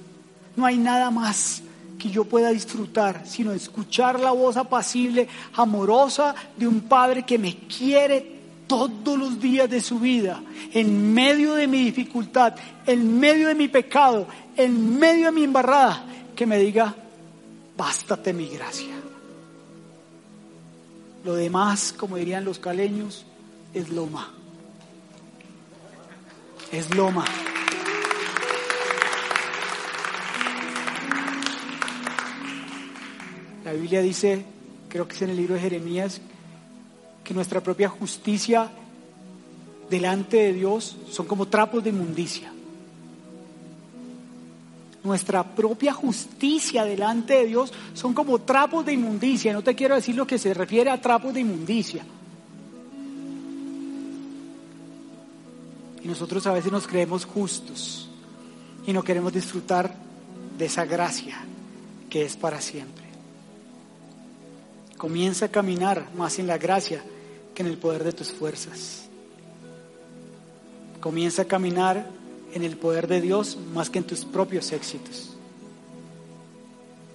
[0.56, 1.62] No hay nada más
[2.04, 7.56] que yo pueda disfrutar, sino escuchar la voz apacible, amorosa de un Padre que me
[7.56, 10.42] quiere todos los días de su vida,
[10.74, 16.04] en medio de mi dificultad, en medio de mi pecado, en medio de mi embarrada,
[16.36, 16.94] que me diga,
[17.74, 18.94] bástate mi gracia.
[21.24, 23.24] Lo demás, como dirían los caleños,
[23.72, 24.30] es loma.
[26.70, 27.24] Es loma.
[33.76, 34.44] Biblia dice,
[34.88, 36.20] creo que es en el libro de Jeremías,
[37.22, 38.70] que nuestra propia justicia
[39.90, 42.52] delante de Dios son como trapos de inmundicia.
[45.02, 49.52] Nuestra propia justicia delante de Dios son como trapos de inmundicia.
[49.52, 52.04] No te quiero decir lo que se refiere a trapos de inmundicia.
[56.02, 58.08] Y nosotros a veces nos creemos justos
[58.86, 59.94] y no queremos disfrutar
[60.56, 61.36] de esa gracia
[62.08, 63.03] que es para siempre.
[65.04, 67.04] Comienza a caminar más en la gracia
[67.54, 69.02] que en el poder de tus fuerzas.
[70.98, 72.06] Comienza a caminar
[72.54, 75.36] en el poder de Dios más que en tus propios éxitos.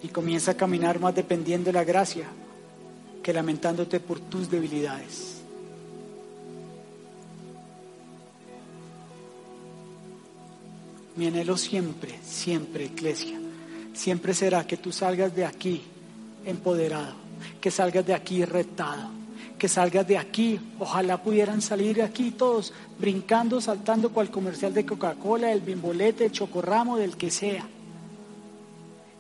[0.04, 2.28] Y comienza a caminar más dependiendo de la gracia
[3.24, 5.38] que lamentándote por tus debilidades.
[11.16, 13.40] Mi anhelo siempre, siempre, iglesia,
[13.96, 15.82] siempre será que tú salgas de aquí
[16.46, 17.29] empoderado
[17.60, 19.10] que salgas de aquí retado,
[19.58, 24.86] que salgas de aquí, ojalá pudieran salir de aquí todos brincando, saltando cual comercial de
[24.86, 27.66] Coca-Cola, del bimbolete, del chocorramo, del que sea.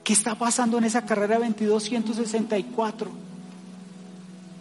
[0.03, 3.11] ¿Qué está pasando en esa carrera 2264?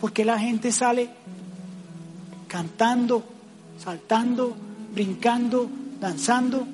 [0.01, 1.09] ¿Por qué la gente sale
[2.47, 3.25] cantando,
[3.79, 4.55] saltando,
[4.93, 6.67] brincando, danzando?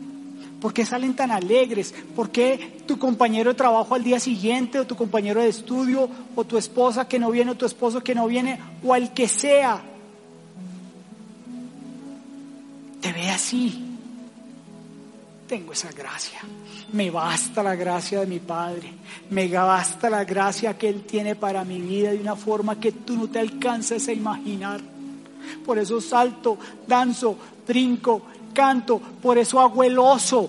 [0.60, 1.94] ¿Por qué salen tan alegres?
[2.16, 6.44] ¿Por qué tu compañero de trabajo al día siguiente o tu compañero de estudio o
[6.44, 9.82] tu esposa que no viene o tu esposo que no viene o al que sea
[13.04, 13.84] te ve así?
[15.46, 16.38] Tengo esa gracia.
[16.94, 18.94] Me basta la gracia de mi Padre.
[19.28, 23.14] Me basta la gracia que Él tiene para mi vida de una forma que tú
[23.14, 24.80] no te alcances a imaginar.
[25.66, 26.56] Por eso salto,
[26.86, 27.36] danzo,
[27.68, 28.22] brinco,
[28.54, 30.48] canto, por eso hago el oso.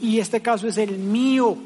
[0.00, 1.56] Y este caso es el mío.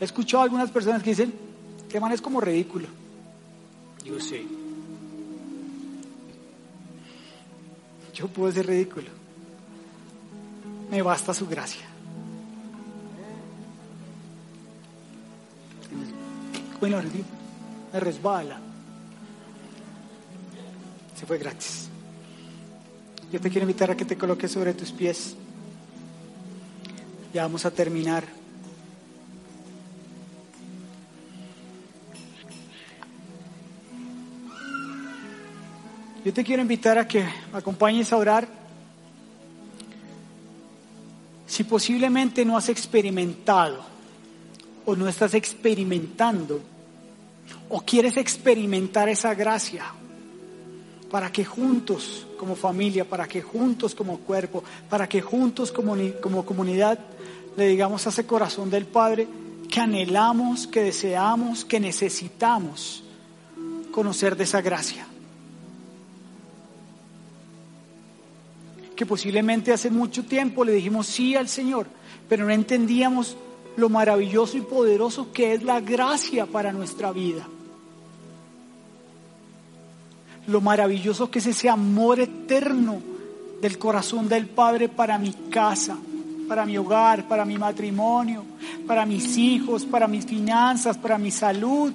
[0.00, 1.32] He escuchado a algunas personas que dicen,
[1.88, 2.88] que man es como ridículo.
[4.04, 4.44] Yo sé.
[8.14, 9.08] Yo puedo ser ridículo.
[10.90, 11.86] Me basta su gracia.
[16.80, 17.00] Bueno,
[17.92, 18.60] me resbala
[21.26, 21.91] fue gratis.
[23.32, 25.34] Yo te quiero invitar a que te coloques sobre tus pies.
[27.32, 28.24] Ya vamos a terminar.
[36.22, 38.46] Yo te quiero invitar a que me acompañes a orar.
[41.46, 43.82] Si posiblemente no has experimentado
[44.84, 46.60] o no estás experimentando
[47.70, 50.01] o quieres experimentar esa gracia
[51.12, 55.94] para que juntos como familia, para que juntos como cuerpo, para que juntos como,
[56.46, 56.98] comunidad
[57.54, 59.28] le digamos a ese corazón del Padre
[59.70, 63.04] que anhelamos, que deseamos, que necesitamos
[63.92, 65.06] conocer de esa gracia.
[68.96, 71.86] Que posiblemente hace mucho tiempo le dijimos sí al Señor,
[72.26, 73.36] pero no entendíamos
[73.76, 77.46] lo maravilloso y poderoso que es la gracia para nuestra vida
[80.46, 83.00] lo maravilloso que es ese amor eterno
[83.60, 85.96] del corazón del Padre para mi casa,
[86.48, 88.44] para mi hogar, para mi matrimonio,
[88.86, 91.92] para mis hijos, para mis finanzas, para mi salud.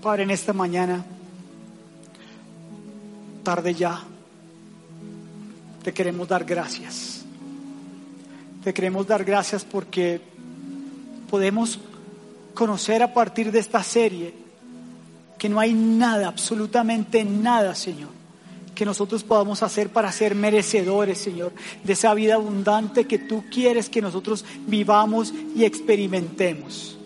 [0.00, 1.04] Padre, en esta mañana
[3.42, 4.02] tarde ya,
[5.82, 7.24] te queremos dar gracias.
[8.62, 10.20] Te queremos dar gracias porque
[11.28, 11.78] podemos
[12.54, 14.34] conocer a partir de esta serie
[15.38, 18.08] que no hay nada, absolutamente nada, Señor,
[18.74, 21.52] que nosotros podamos hacer para ser merecedores, Señor,
[21.84, 26.98] de esa vida abundante que tú quieres que nosotros vivamos y experimentemos.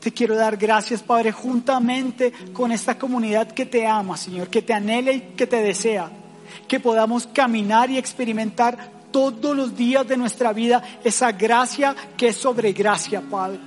[0.00, 4.72] Te quiero dar gracias, Padre, juntamente con esta comunidad que te ama, Señor, que te
[4.72, 6.10] anhela y que te desea,
[6.66, 12.36] que podamos caminar y experimentar todos los días de nuestra vida esa gracia que es
[12.36, 13.60] sobre gracia, Padre.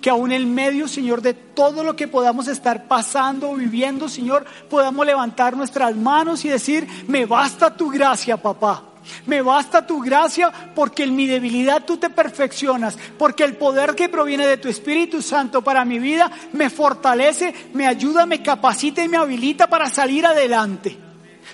[0.00, 4.44] Que aún en medio, Señor, de todo lo que podamos estar pasando o viviendo, Señor,
[4.68, 8.84] podamos levantar nuestras manos y decir, me basta tu gracia, papá.
[9.26, 14.08] Me basta tu gracia porque en mi debilidad tú te perfeccionas, porque el poder que
[14.08, 19.08] proviene de tu Espíritu Santo para mi vida me fortalece, me ayuda, me capacita y
[19.08, 20.96] me habilita para salir adelante.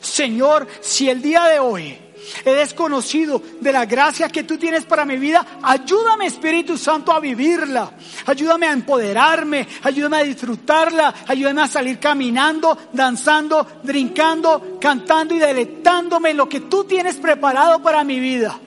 [0.00, 1.98] Señor, si el día de hoy
[2.44, 7.20] he desconocido de la gracia que tú tienes para mi vida, ayúdame Espíritu Santo a
[7.20, 7.92] vivirla,
[8.26, 16.30] ayúdame a empoderarme, ayúdame a disfrutarla, ayúdame a salir caminando, danzando, brincando, cantando y deleitándome
[16.30, 18.58] en lo que tú tienes preparado para mi vida.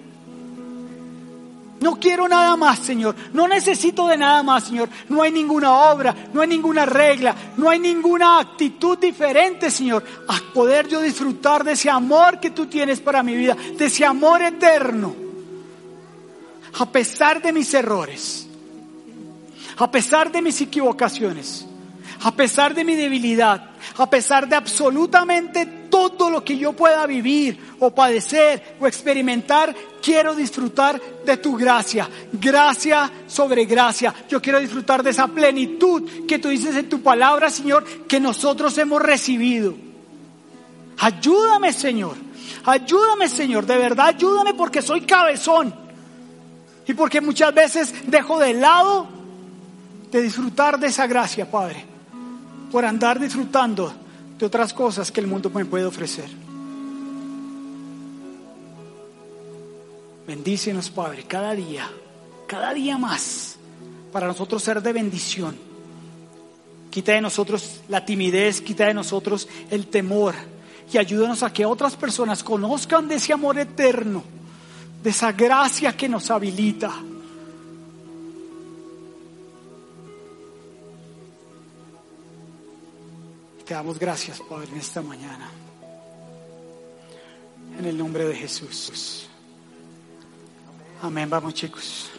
[1.82, 3.16] No quiero nada más, Señor.
[3.34, 4.88] No necesito de nada más, Señor.
[5.10, 10.04] No hay ninguna obra, no hay ninguna regla, no hay ninguna actitud diferente, Señor.
[10.28, 14.06] A poder yo disfrutar de ese amor que tú tienes para mi vida, de ese
[14.06, 15.16] amor eterno.
[16.78, 18.48] A pesar de mis errores,
[19.78, 21.66] a pesar de mis equivocaciones,
[22.22, 27.76] a pesar de mi debilidad, a pesar de absolutamente todo lo que yo pueda vivir
[27.80, 34.12] o padecer o experimentar, quiero disfrutar de tu gracia, gracia sobre gracia.
[34.28, 38.76] Yo quiero disfrutar de esa plenitud que tú dices en tu palabra, Señor, que nosotros
[38.80, 39.76] hemos recibido.
[40.98, 42.16] Ayúdame, Señor.
[42.66, 43.68] Ayúdame, Señor.
[43.68, 45.76] De verdad, ayúdame porque soy cabezón.
[46.88, 49.08] Y porque muchas veces dejo de lado
[50.12, 51.92] de disfrutar de esa gracia, Padre
[52.72, 53.94] por andar disfrutando
[54.42, 56.28] de otras cosas que el mundo me puede ofrecer.
[60.28, 61.88] Bendícenos, Padre, cada día,
[62.48, 63.58] cada día más,
[64.12, 65.56] para nosotros ser de bendición.
[66.90, 70.34] Quita de nosotros la timidez, quita de nosotros el temor
[70.92, 74.24] y ayúdanos a que otras personas conozcan de ese amor eterno,
[75.04, 76.92] de esa gracia que nos habilita
[83.72, 85.50] Te damos gracias, Padre, en esta mañana.
[87.80, 89.30] En el nombre de Jesús.
[91.02, 91.30] Amén.
[91.30, 92.12] Vamos, chicos.